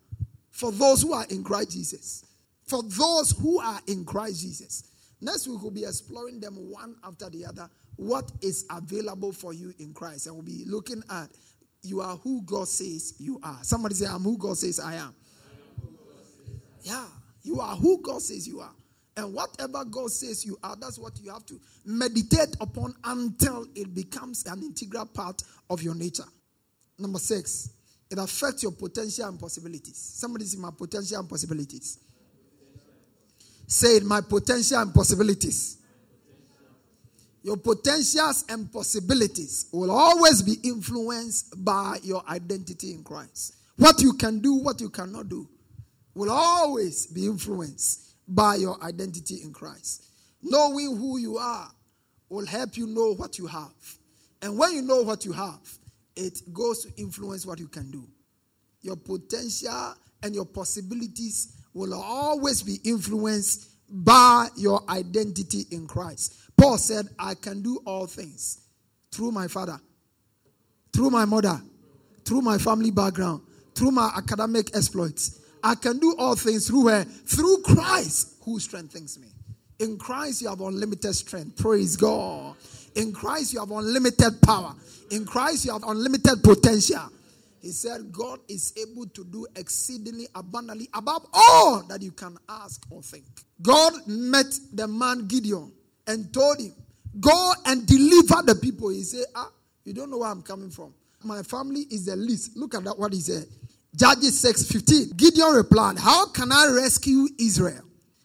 for 0.51 0.73
those 0.73 1.03
who 1.03 1.13
are 1.13 1.27
in 1.31 1.45
Christ 1.45 1.73
Jesus. 1.73 2.25
For 2.65 2.83
those 2.83 3.33
who 3.33 3.61
are 3.61 3.81
in 3.87 4.05
Christ 4.05 4.43
Jesus. 4.43 4.85
Next 5.21 5.47
week 5.47 5.63
we'll 5.63 5.71
be 5.71 5.85
exploring 5.85 6.41
them 6.41 6.55
one 6.71 6.97
after 7.05 7.31
the 7.31 7.47
other. 7.47 7.69
What 7.97 8.31
is 8.43 8.67
available 8.71 9.33
for 9.33 9.53
you 9.53 9.73
in 9.79 9.93
Christ? 9.93 10.27
And 10.27 10.35
we'll 10.35 10.45
be 10.45 10.65
looking 10.67 11.03
at 11.11 11.29
you 11.83 12.01
are 12.01 12.17
who 12.17 12.43
God 12.43 12.67
says 12.67 13.15
you 13.19 13.39
are. 13.43 13.59
Somebody 13.63 13.95
say, 13.95 14.07
I'm 14.07 14.23
who 14.23 14.39
God 14.39 14.57
says 14.57 14.81
I 14.81 14.95
am. 14.95 15.15
Yeah, 16.83 17.07
you 17.43 17.61
are 17.61 17.77
who 17.77 18.01
God 18.03 18.23
says 18.23 18.49
you 18.49 18.61
are. 18.61 18.73
And 19.17 19.33
whatever 19.33 19.85
God 19.85 20.11
says 20.11 20.45
you 20.45 20.59
are, 20.63 20.77
that's 20.77 20.99
what 20.99 21.13
you 21.21 21.31
have 21.31 21.47
to 21.47 21.61
meditate 21.85 22.57
upon 22.61 22.95
until 23.05 23.67
it 23.75 23.95
becomes 23.95 24.45
an 24.47 24.63
integral 24.63 25.07
part 25.07 25.43
of 25.71 25.83
your 25.83 25.95
nature. 25.95 26.25
Number 26.99 27.19
six, 27.19 27.71
it 28.11 28.19
affects 28.19 28.63
your 28.63 28.73
potential 28.73 29.27
and 29.29 29.39
possibilities. 29.39 29.97
Somebody 29.97 30.45
say, 30.45 30.59
My 30.59 30.71
potential 30.77 31.21
and 31.21 31.29
possibilities. 31.29 32.01
Say 33.67 33.97
it, 33.99 34.05
My 34.05 34.21
potential 34.21 34.79
and 34.79 34.93
possibilities. 34.93 35.79
Your 37.43 37.57
potentials 37.59 38.45
and 38.49 38.73
possibilities 38.73 39.67
will 39.71 39.91
always 39.91 40.43
be 40.43 40.57
influenced 40.65 41.63
by 41.63 41.99
your 42.03 42.25
identity 42.29 42.93
in 42.93 43.05
Christ. 43.05 43.57
What 43.77 44.01
you 44.01 44.15
can 44.15 44.41
do, 44.41 44.55
what 44.55 44.81
you 44.81 44.89
cannot 44.89 45.29
do, 45.29 45.47
will 46.15 46.31
always 46.31 47.07
be 47.07 47.27
influenced 47.27 48.04
by 48.29 48.57
your 48.57 48.83
identity 48.83 49.41
in 49.43 49.53
Christ. 49.53 50.05
Knowing 50.43 50.97
who 50.97 51.19
you 51.19 51.39
are 51.39 51.71
will 52.29 52.47
help 52.47 52.77
you 52.77 52.87
know 52.87 53.15
what 53.15 53.39
you 53.39 53.47
have. 53.47 53.73
And 54.43 54.59
when 54.59 54.73
you 54.73 54.83
know 54.83 55.03
what 55.03 55.25
you 55.25 55.33
have, 55.33 55.79
it 56.17 56.41
goes 56.53 56.85
to 56.85 56.93
influence 57.01 57.47
what 57.47 57.59
you 57.59 57.69
can 57.69 57.91
do. 57.91 58.07
Your 58.83 58.97
potential 58.97 59.95
and 60.23 60.35
your 60.35 60.45
possibilities 60.45 61.57
will 61.73 61.95
always 61.95 62.63
be 62.63 62.79
influenced 62.85 63.71
by 63.89 64.49
your 64.57 64.83
identity 64.89 65.67
in 65.71 65.87
Christ. 65.87 66.35
Paul 66.57 66.79
said, 66.79 67.07
I 67.19 67.35
can 67.35 67.63
do 67.63 67.81
all 67.85 68.07
things 68.07 68.63
through 69.11 69.33
my 69.33 69.49
father, 69.49 69.81
through 70.93 71.11
my 71.11 71.25
mother, 71.25 71.61
through 72.25 72.43
my 72.43 72.59
family 72.59 72.91
background, 72.91 73.43
through 73.75 73.91
my 73.91 74.11
academic 74.17 74.75
exploits, 74.77 75.41
I 75.65 75.75
can 75.75 75.99
do 75.99 76.15
all 76.19 76.37
things 76.37 76.69
through 76.69 76.89
her, 76.89 77.05
through 77.05 77.63
Christ 77.63 78.37
who 78.43 78.61
strengthens 78.61 79.19
me. 79.19 79.29
In 79.79 79.97
Christ, 79.97 80.43
you 80.43 80.49
have 80.51 80.61
unlimited 80.61 81.15
strength. 81.15 81.57
Praise 81.57 81.97
God. 81.97 82.55
In 82.95 83.13
Christ, 83.13 83.55
you 83.55 83.61
have 83.61 83.71
unlimited 83.71 84.41
power. 84.43 84.75
In 85.11 85.25
Christ, 85.25 85.65
you 85.65 85.73
have 85.73 85.83
unlimited 85.85 86.43
potential. 86.45 87.11
He 87.61 87.71
said, 87.71 88.13
God 88.13 88.41
is 88.47 88.75
able 88.77 89.07
to 89.07 89.25
do 89.25 89.47
exceedingly 89.57 90.29
abundantly 90.35 90.89
above 90.93 91.27
all 91.33 91.83
that 91.89 92.03
you 92.03 92.13
can 92.13 92.37
ask 92.47 92.85
or 92.91 93.03
think. 93.03 93.25
God 93.63 93.95
met 94.07 94.47
the 94.75 94.87
man 94.87 95.27
Gideon 95.27 95.73
and 96.07 96.33
told 96.33 96.61
him, 96.61 96.75
Go 97.19 97.53
and 97.65 97.87
deliver 97.87 98.43
the 98.43 98.55
people. 98.55 98.91
He 98.91 99.03
said, 99.03 99.25
Ah, 99.35 99.51
you 99.85 99.95
don't 99.95 100.11
know 100.11 100.19
where 100.19 100.29
I'm 100.29 100.43
coming 100.43 100.71
from. 100.71 100.93
My 101.23 101.43
family 101.43 101.87
is 101.91 102.05
the 102.05 102.17
least. 102.17 102.55
Look 102.55 102.75
at 102.75 102.85
that, 102.85 102.99
what 102.99 103.15
he 103.15 103.21
said. 103.21 103.47
Judges 103.97 104.41
6 104.41 104.71
15. 104.71 105.11
Gideon 105.17 105.55
replied, 105.55 105.99
How 105.99 106.27
can 106.27 106.51
I 106.51 106.69
rescue 106.69 107.29
Israel? 107.39 107.83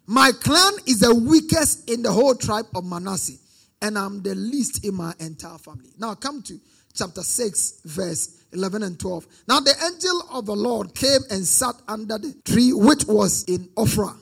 My 0.07 0.31
clan 0.31 0.73
is 0.87 1.01
the 1.01 1.13
weakest 1.13 1.89
in 1.89 2.01
the 2.01 2.11
whole 2.11 2.33
tribe 2.33 2.65
of 2.73 2.83
Manasseh, 2.85 3.37
and 3.81 3.97
I'm 3.97 4.23
the 4.23 4.33
least 4.33 4.83
in 4.83 4.95
my 4.95 5.13
entire 5.19 5.59
family. 5.59 5.91
Now 5.99 6.15
come 6.15 6.41
to 6.43 6.59
chapter 6.93 7.21
6, 7.21 7.81
verse 7.85 8.41
11 8.51 8.81
and 8.81 8.99
12. 8.99 9.27
Now 9.47 9.59
the 9.59 9.75
angel 9.85 10.23
of 10.31 10.47
the 10.47 10.55
Lord 10.55 10.95
came 10.95 11.21
and 11.29 11.45
sat 11.45 11.75
under 11.87 12.17
the 12.17 12.33
tree 12.43 12.73
which 12.73 13.05
was 13.05 13.43
in 13.43 13.67
Ophrah, 13.77 14.17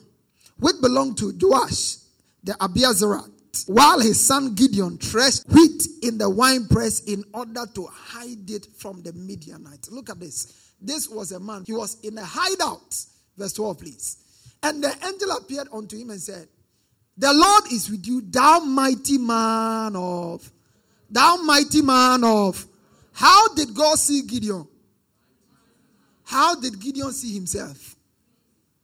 which 0.58 0.76
belonged 0.82 1.16
to 1.18 1.32
Joash 1.40 1.96
the 2.44 2.52
Abiezrite, 2.52 3.30
while 3.66 4.00
his 4.00 4.24
son 4.24 4.54
Gideon 4.54 4.98
threshed 4.98 5.48
wheat 5.48 5.86
in 6.02 6.18
the 6.18 6.28
winepress 6.28 7.00
in 7.00 7.24
order 7.32 7.64
to 7.74 7.86
hide 7.86 8.50
it 8.50 8.66
from 8.76 9.02
the 9.02 9.12
Midianites. 9.12 9.90
Look 9.90 10.10
at 10.10 10.20
this. 10.20 10.72
This 10.80 11.08
was 11.08 11.32
a 11.32 11.40
man, 11.40 11.64
he 11.66 11.72
was 11.72 11.98
in 12.02 12.18
a 12.18 12.24
hideout. 12.24 12.96
Verse 13.36 13.52
12, 13.54 13.78
please. 13.78 14.16
And 14.62 14.82
the 14.82 14.94
angel 15.06 15.30
appeared 15.32 15.68
unto 15.72 15.96
him 15.96 16.10
and 16.10 16.20
said, 16.20 16.48
The 17.16 17.32
Lord 17.32 17.72
is 17.72 17.90
with 17.90 18.06
you, 18.06 18.20
thou 18.22 18.60
mighty 18.60 19.18
man 19.18 19.94
of, 19.96 20.50
thou 21.10 21.36
mighty 21.36 21.82
man 21.82 22.24
of. 22.24 22.64
How 23.12 23.48
did 23.54 23.74
God 23.74 23.98
see 23.98 24.22
Gideon? 24.22 24.66
How 26.24 26.54
did 26.54 26.78
Gideon 26.78 27.12
see 27.12 27.34
himself? 27.34 27.96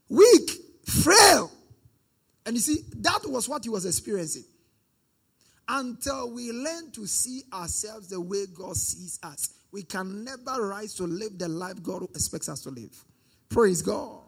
Weak, 0.09 0.51
frail. 0.85 1.51
And 2.47 2.57
you 2.57 2.61
see, 2.61 2.85
that 2.97 3.21
was 3.27 3.49
what 3.49 3.65
he 3.65 3.71
was 3.71 3.87
experiencing. 3.87 4.45
Until 5.69 6.33
we 6.33 6.53
learn 6.53 6.91
to 6.93 7.07
see 7.07 7.43
ourselves 7.53 8.09
the 8.09 8.21
way 8.21 8.45
God 8.55 8.77
sees 8.77 9.19
us 9.23 9.55
we 9.75 9.83
can 9.83 10.23
never 10.23 10.69
rise 10.69 10.95
to 10.95 11.03
live 11.03 11.37
the 11.37 11.49
life 11.49 11.83
God 11.83 12.05
expects 12.15 12.49
us 12.49 12.61
to 12.61 12.71
live. 12.71 13.05
Praise 13.49 13.83
God. 13.83 14.21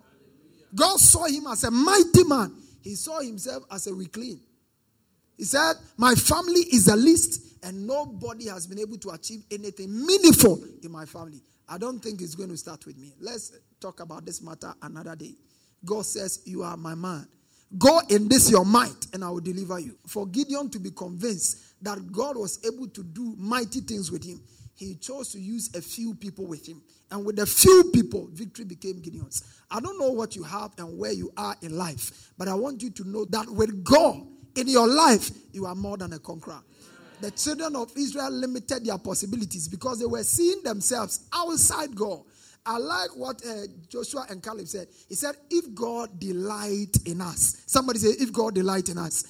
God 0.74 0.98
saw 0.98 1.26
him 1.26 1.46
as 1.46 1.62
a 1.62 1.70
mighty 1.70 2.24
man. 2.24 2.52
He 2.82 2.96
saw 2.96 3.20
himself 3.20 3.62
as 3.70 3.86
a 3.86 3.94
weakling. 3.94 4.40
He 5.38 5.44
said, 5.44 5.74
My 5.96 6.16
family 6.16 6.62
is 6.72 6.86
the 6.86 6.96
least, 6.96 7.62
and 7.62 7.86
nobody 7.86 8.48
has 8.48 8.66
been 8.66 8.80
able 8.80 8.98
to 8.98 9.10
achieve 9.10 9.44
anything 9.52 10.04
meaningful 10.04 10.58
in 10.82 10.90
my 10.90 11.04
family. 11.04 11.40
I 11.68 11.78
don't 11.78 12.00
think 12.00 12.22
it's 12.22 12.34
going 12.34 12.50
to 12.50 12.56
start 12.56 12.84
with 12.84 12.98
me. 12.98 13.14
Let's 13.20 13.52
talk 13.80 14.00
about 14.00 14.26
this 14.26 14.42
matter 14.42 14.74
another 14.82 15.14
day. 15.14 15.36
God 15.84 16.06
says, 16.06 16.42
You 16.44 16.64
are 16.64 16.76
my 16.76 16.96
man. 16.96 17.28
Go 17.78 18.00
in 18.08 18.28
this 18.28 18.50
your 18.50 18.64
might, 18.64 19.06
and 19.12 19.24
I 19.24 19.30
will 19.30 19.40
deliver 19.40 19.78
you. 19.78 19.96
For 20.06 20.26
Gideon 20.26 20.70
to 20.70 20.78
be 20.78 20.90
convinced 20.90 21.82
that 21.82 22.12
God 22.12 22.36
was 22.36 22.64
able 22.64 22.88
to 22.88 23.02
do 23.02 23.34
mighty 23.36 23.80
things 23.80 24.10
with 24.10 24.24
him, 24.24 24.40
he 24.74 24.94
chose 24.94 25.32
to 25.32 25.40
use 25.40 25.74
a 25.74 25.80
few 25.82 26.14
people 26.14 26.46
with 26.46 26.66
him. 26.66 26.82
And 27.10 27.24
with 27.24 27.38
a 27.38 27.46
few 27.46 27.90
people, 27.94 28.28
victory 28.32 28.64
became 28.64 29.00
Gideon's. 29.00 29.42
I 29.70 29.80
don't 29.80 29.98
know 29.98 30.10
what 30.10 30.36
you 30.36 30.42
have 30.42 30.72
and 30.78 30.98
where 30.98 31.12
you 31.12 31.32
are 31.36 31.56
in 31.62 31.76
life, 31.76 32.32
but 32.36 32.48
I 32.48 32.54
want 32.54 32.82
you 32.82 32.90
to 32.90 33.08
know 33.08 33.24
that 33.26 33.48
with 33.48 33.84
God 33.84 34.26
in 34.56 34.68
your 34.68 34.88
life, 34.88 35.30
you 35.52 35.66
are 35.66 35.74
more 35.74 35.96
than 35.96 36.12
a 36.12 36.18
conqueror. 36.18 36.60
The 37.20 37.30
children 37.30 37.76
of 37.76 37.90
Israel 37.96 38.30
limited 38.30 38.84
their 38.84 38.98
possibilities 38.98 39.68
because 39.68 39.98
they 39.98 40.06
were 40.06 40.24
seeing 40.24 40.62
themselves 40.62 41.26
outside 41.32 41.94
God. 41.94 42.22
I 42.66 42.78
like 42.78 43.10
what 43.16 43.40
uh, 43.46 43.66
Joshua 43.88 44.26
and 44.28 44.42
Caleb 44.42 44.66
said. 44.66 44.88
He 45.08 45.14
said, 45.14 45.36
If 45.50 45.72
God 45.74 46.18
delight 46.18 46.96
in 47.06 47.20
us, 47.20 47.62
somebody 47.66 48.00
say, 48.00 48.08
If 48.08 48.32
God 48.32 48.54
delight 48.54 48.88
in 48.88 48.98
us. 48.98 49.24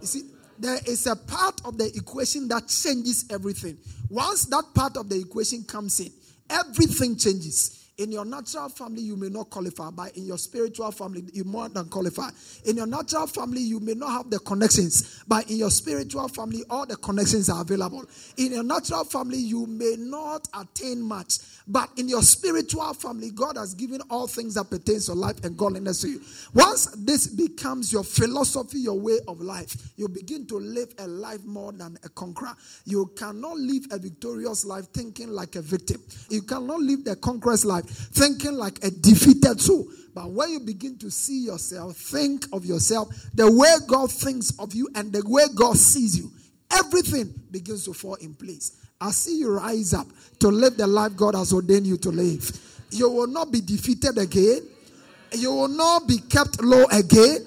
You 0.00 0.06
see, 0.06 0.22
there 0.58 0.78
is 0.86 1.06
a 1.06 1.16
part 1.16 1.60
of 1.64 1.78
the 1.78 1.86
equation 1.96 2.48
that 2.48 2.68
changes 2.68 3.24
everything. 3.30 3.78
Once 4.10 4.44
that 4.46 4.64
part 4.74 4.96
of 4.96 5.08
the 5.08 5.18
equation 5.20 5.64
comes 5.64 6.00
in, 6.00 6.10
everything 6.50 7.16
changes. 7.16 7.79
In 8.00 8.10
your 8.10 8.24
natural 8.24 8.70
family, 8.70 9.02
you 9.02 9.14
may 9.14 9.28
not 9.28 9.50
qualify, 9.50 9.90
but 9.90 10.16
in 10.16 10.24
your 10.24 10.38
spiritual 10.38 10.90
family, 10.90 11.22
you 11.34 11.44
more 11.44 11.68
than 11.68 11.86
qualify. 11.90 12.30
In 12.64 12.78
your 12.78 12.86
natural 12.86 13.26
family, 13.26 13.60
you 13.60 13.78
may 13.78 13.92
not 13.92 14.10
have 14.10 14.30
the 14.30 14.38
connections, 14.38 15.22
but 15.28 15.50
in 15.50 15.58
your 15.58 15.70
spiritual 15.70 16.26
family, 16.28 16.64
all 16.70 16.86
the 16.86 16.96
connections 16.96 17.50
are 17.50 17.60
available. 17.60 18.06
In 18.38 18.52
your 18.52 18.62
natural 18.62 19.04
family, 19.04 19.36
you 19.36 19.66
may 19.66 19.96
not 19.98 20.48
attain 20.54 21.02
much, 21.02 21.40
but 21.68 21.90
in 21.98 22.08
your 22.08 22.22
spiritual 22.22 22.94
family, 22.94 23.32
God 23.32 23.58
has 23.58 23.74
given 23.74 24.00
all 24.08 24.26
things 24.26 24.54
that 24.54 24.70
pertains 24.70 25.04
to 25.06 25.12
life 25.12 25.44
and 25.44 25.54
godliness 25.58 26.00
to 26.00 26.08
you. 26.08 26.22
Once 26.54 26.86
this 27.04 27.26
becomes 27.26 27.92
your 27.92 28.02
philosophy, 28.02 28.78
your 28.78 28.98
way 28.98 29.18
of 29.28 29.42
life, 29.42 29.76
you 29.96 30.08
begin 30.08 30.46
to 30.46 30.58
live 30.58 30.88
a 31.00 31.06
life 31.06 31.44
more 31.44 31.72
than 31.72 31.98
a 32.02 32.08
conqueror. 32.08 32.54
You 32.86 33.12
cannot 33.14 33.58
live 33.58 33.88
a 33.90 33.98
victorious 33.98 34.64
life 34.64 34.86
thinking 34.94 35.28
like 35.28 35.56
a 35.56 35.62
victim. 35.62 36.02
You 36.30 36.40
cannot 36.40 36.80
live 36.80 37.04
the 37.04 37.16
conqueror's 37.16 37.66
life 37.66 37.88
thinking 37.90 38.54
like 38.54 38.82
a 38.84 38.90
defeated 38.90 39.60
soul. 39.60 39.86
But 40.14 40.30
when 40.30 40.50
you 40.50 40.60
begin 40.60 40.98
to 40.98 41.10
see 41.10 41.44
yourself, 41.44 41.96
think 41.96 42.46
of 42.52 42.64
yourself 42.64 43.08
the 43.34 43.50
way 43.50 43.74
God 43.86 44.10
thinks 44.10 44.52
of 44.58 44.74
you 44.74 44.88
and 44.94 45.12
the 45.12 45.22
way 45.26 45.44
God 45.54 45.76
sees 45.76 46.18
you, 46.18 46.30
everything 46.70 47.32
begins 47.50 47.84
to 47.84 47.92
fall 47.92 48.16
in 48.16 48.34
place. 48.34 48.76
I 49.00 49.10
see 49.12 49.38
you 49.38 49.52
rise 49.54 49.94
up 49.94 50.06
to 50.40 50.48
live 50.48 50.76
the 50.76 50.86
life 50.86 51.16
God 51.16 51.34
has 51.34 51.52
ordained 51.52 51.86
you 51.86 51.96
to 51.98 52.10
live. 52.10 52.50
You 52.90 53.08
will 53.10 53.28
not 53.28 53.52
be 53.52 53.60
defeated 53.60 54.18
again. 54.18 54.62
You 55.32 55.52
will 55.52 55.68
not 55.68 56.08
be 56.08 56.18
kept 56.18 56.60
low 56.60 56.84
again. 56.86 57.46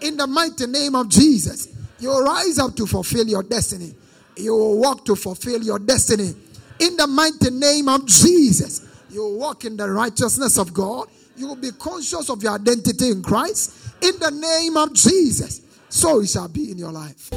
In 0.00 0.16
the 0.16 0.26
mighty 0.26 0.66
name 0.66 0.94
of 0.94 1.08
Jesus, 1.08 1.68
you 1.98 2.08
will 2.08 2.22
rise 2.22 2.58
up 2.58 2.76
to 2.76 2.86
fulfill 2.86 3.26
your 3.26 3.42
destiny. 3.42 3.94
You 4.36 4.52
will 4.52 4.78
walk 4.78 5.04
to 5.06 5.16
fulfill 5.16 5.62
your 5.62 5.78
destiny. 5.78 6.34
In 6.78 6.96
the 6.96 7.06
mighty 7.06 7.50
name 7.50 7.88
of 7.88 8.06
Jesus, 8.06 8.83
you 9.14 9.36
walk 9.38 9.64
in 9.64 9.76
the 9.76 9.88
righteousness 9.88 10.58
of 10.58 10.74
God. 10.74 11.08
You 11.36 11.46
will 11.48 11.56
be 11.56 11.70
conscious 11.72 12.28
of 12.28 12.42
your 12.42 12.52
identity 12.52 13.10
in 13.10 13.22
Christ. 13.22 13.94
In 14.02 14.18
the 14.18 14.30
name 14.30 14.76
of 14.76 14.92
Jesus, 14.92 15.62
so 15.88 16.20
it 16.20 16.28
shall 16.28 16.48
be 16.48 16.70
in 16.70 16.78
your 16.78 16.92
life. 16.92 17.30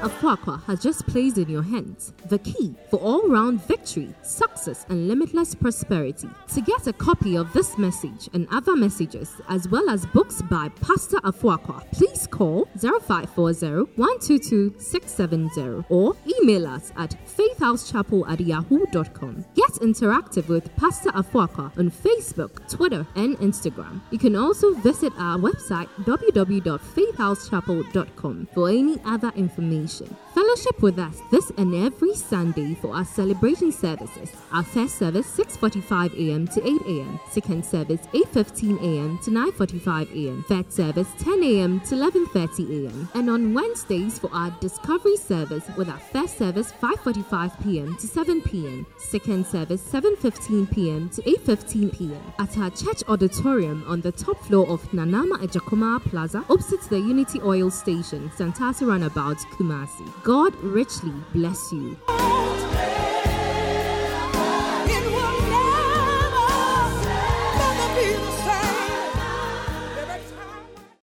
Afuaqua 0.00 0.62
has 0.64 0.80
just 0.80 1.06
placed 1.06 1.36
in 1.36 1.48
your 1.48 1.62
hands 1.62 2.14
the 2.30 2.38
key 2.38 2.74
for 2.90 2.98
all 3.00 3.28
round 3.28 3.62
victory, 3.66 4.14
success, 4.22 4.86
and 4.88 5.08
limitless 5.08 5.54
prosperity. 5.54 6.28
To 6.54 6.60
get 6.62 6.86
a 6.86 6.92
copy 6.92 7.36
of 7.36 7.52
this 7.52 7.76
message 7.76 8.28
and 8.32 8.48
other 8.50 8.76
messages, 8.76 9.30
as 9.48 9.68
well 9.68 9.90
as 9.90 10.06
books 10.06 10.40
by 10.42 10.70
Pastor 10.80 11.18
Afuaqua, 11.18 11.84
please 11.92 12.19
call 12.30 12.68
0540 12.78 13.90
or 15.88 16.14
email 16.26 16.66
us 16.66 16.92
at 16.96 17.16
faithhousechapel 17.26 18.28
at 18.30 18.40
yahoo.com. 18.40 19.44
Get 19.54 19.70
interactive 19.80 20.48
with 20.48 20.74
Pastor 20.76 21.10
Afuaka 21.10 21.70
on 21.78 21.90
Facebook, 21.90 22.68
Twitter, 22.68 23.06
and 23.16 23.36
Instagram. 23.38 24.00
You 24.10 24.18
can 24.18 24.36
also 24.36 24.74
visit 24.74 25.12
our 25.18 25.38
website 25.38 25.88
www.faithhousechapel.com 26.04 28.48
for 28.54 28.68
any 28.68 29.00
other 29.04 29.32
information. 29.36 30.16
Fellowship 30.34 30.80
with 30.80 30.98
us 30.98 31.20
this 31.30 31.52
and 31.58 31.74
every 31.74 32.14
Sunday 32.14 32.74
for 32.74 32.94
our 32.94 33.04
celebration 33.04 33.70
services. 33.72 34.30
Our 34.52 34.62
first 34.62 34.96
service 34.98 35.26
6:45 35.36 36.14
a.m. 36.14 36.46
to 36.48 36.66
8 36.66 36.80
a.m. 36.86 37.20
Second 37.30 37.64
service 37.64 38.00
8:15 38.12 38.80
a.m. 38.80 39.18
to 39.24 39.30
9:45 39.30 40.10
a.m. 40.12 40.44
Third 40.48 40.72
service 40.72 41.08
10 41.18 41.42
a.m. 41.42 41.80
to 41.80 41.94
11 41.94 42.19
7.30am 42.26 43.14
and 43.14 43.30
on 43.30 43.54
Wednesdays 43.54 44.18
for 44.18 44.30
our 44.32 44.50
Discovery 44.60 45.16
service 45.16 45.64
with 45.76 45.88
our 45.88 45.98
first 45.98 46.36
service 46.38 46.72
5.45pm 46.72 47.98
to 48.00 48.06
7pm, 48.06 48.86
second 48.98 49.46
service 49.46 49.82
7.15pm 49.90 51.14
to 51.14 51.22
8.15pm 51.22 52.20
at 52.38 52.58
our 52.58 52.70
church 52.70 53.02
auditorium 53.08 53.84
on 53.86 54.00
the 54.00 54.12
top 54.12 54.38
floor 54.44 54.68
of 54.68 54.82
Nanama 54.90 55.36
Ejakoma 55.42 56.00
Plaza 56.02 56.44
opposite 56.50 56.82
the 56.90 56.98
Unity 56.98 57.40
Oil 57.42 57.70
Station, 57.70 58.28
Santasi 58.30 58.86
Runabout, 58.86 59.38
Kumasi. 59.52 60.22
God 60.22 60.54
richly 60.56 61.12
bless 61.32 61.72
you. 61.72 61.96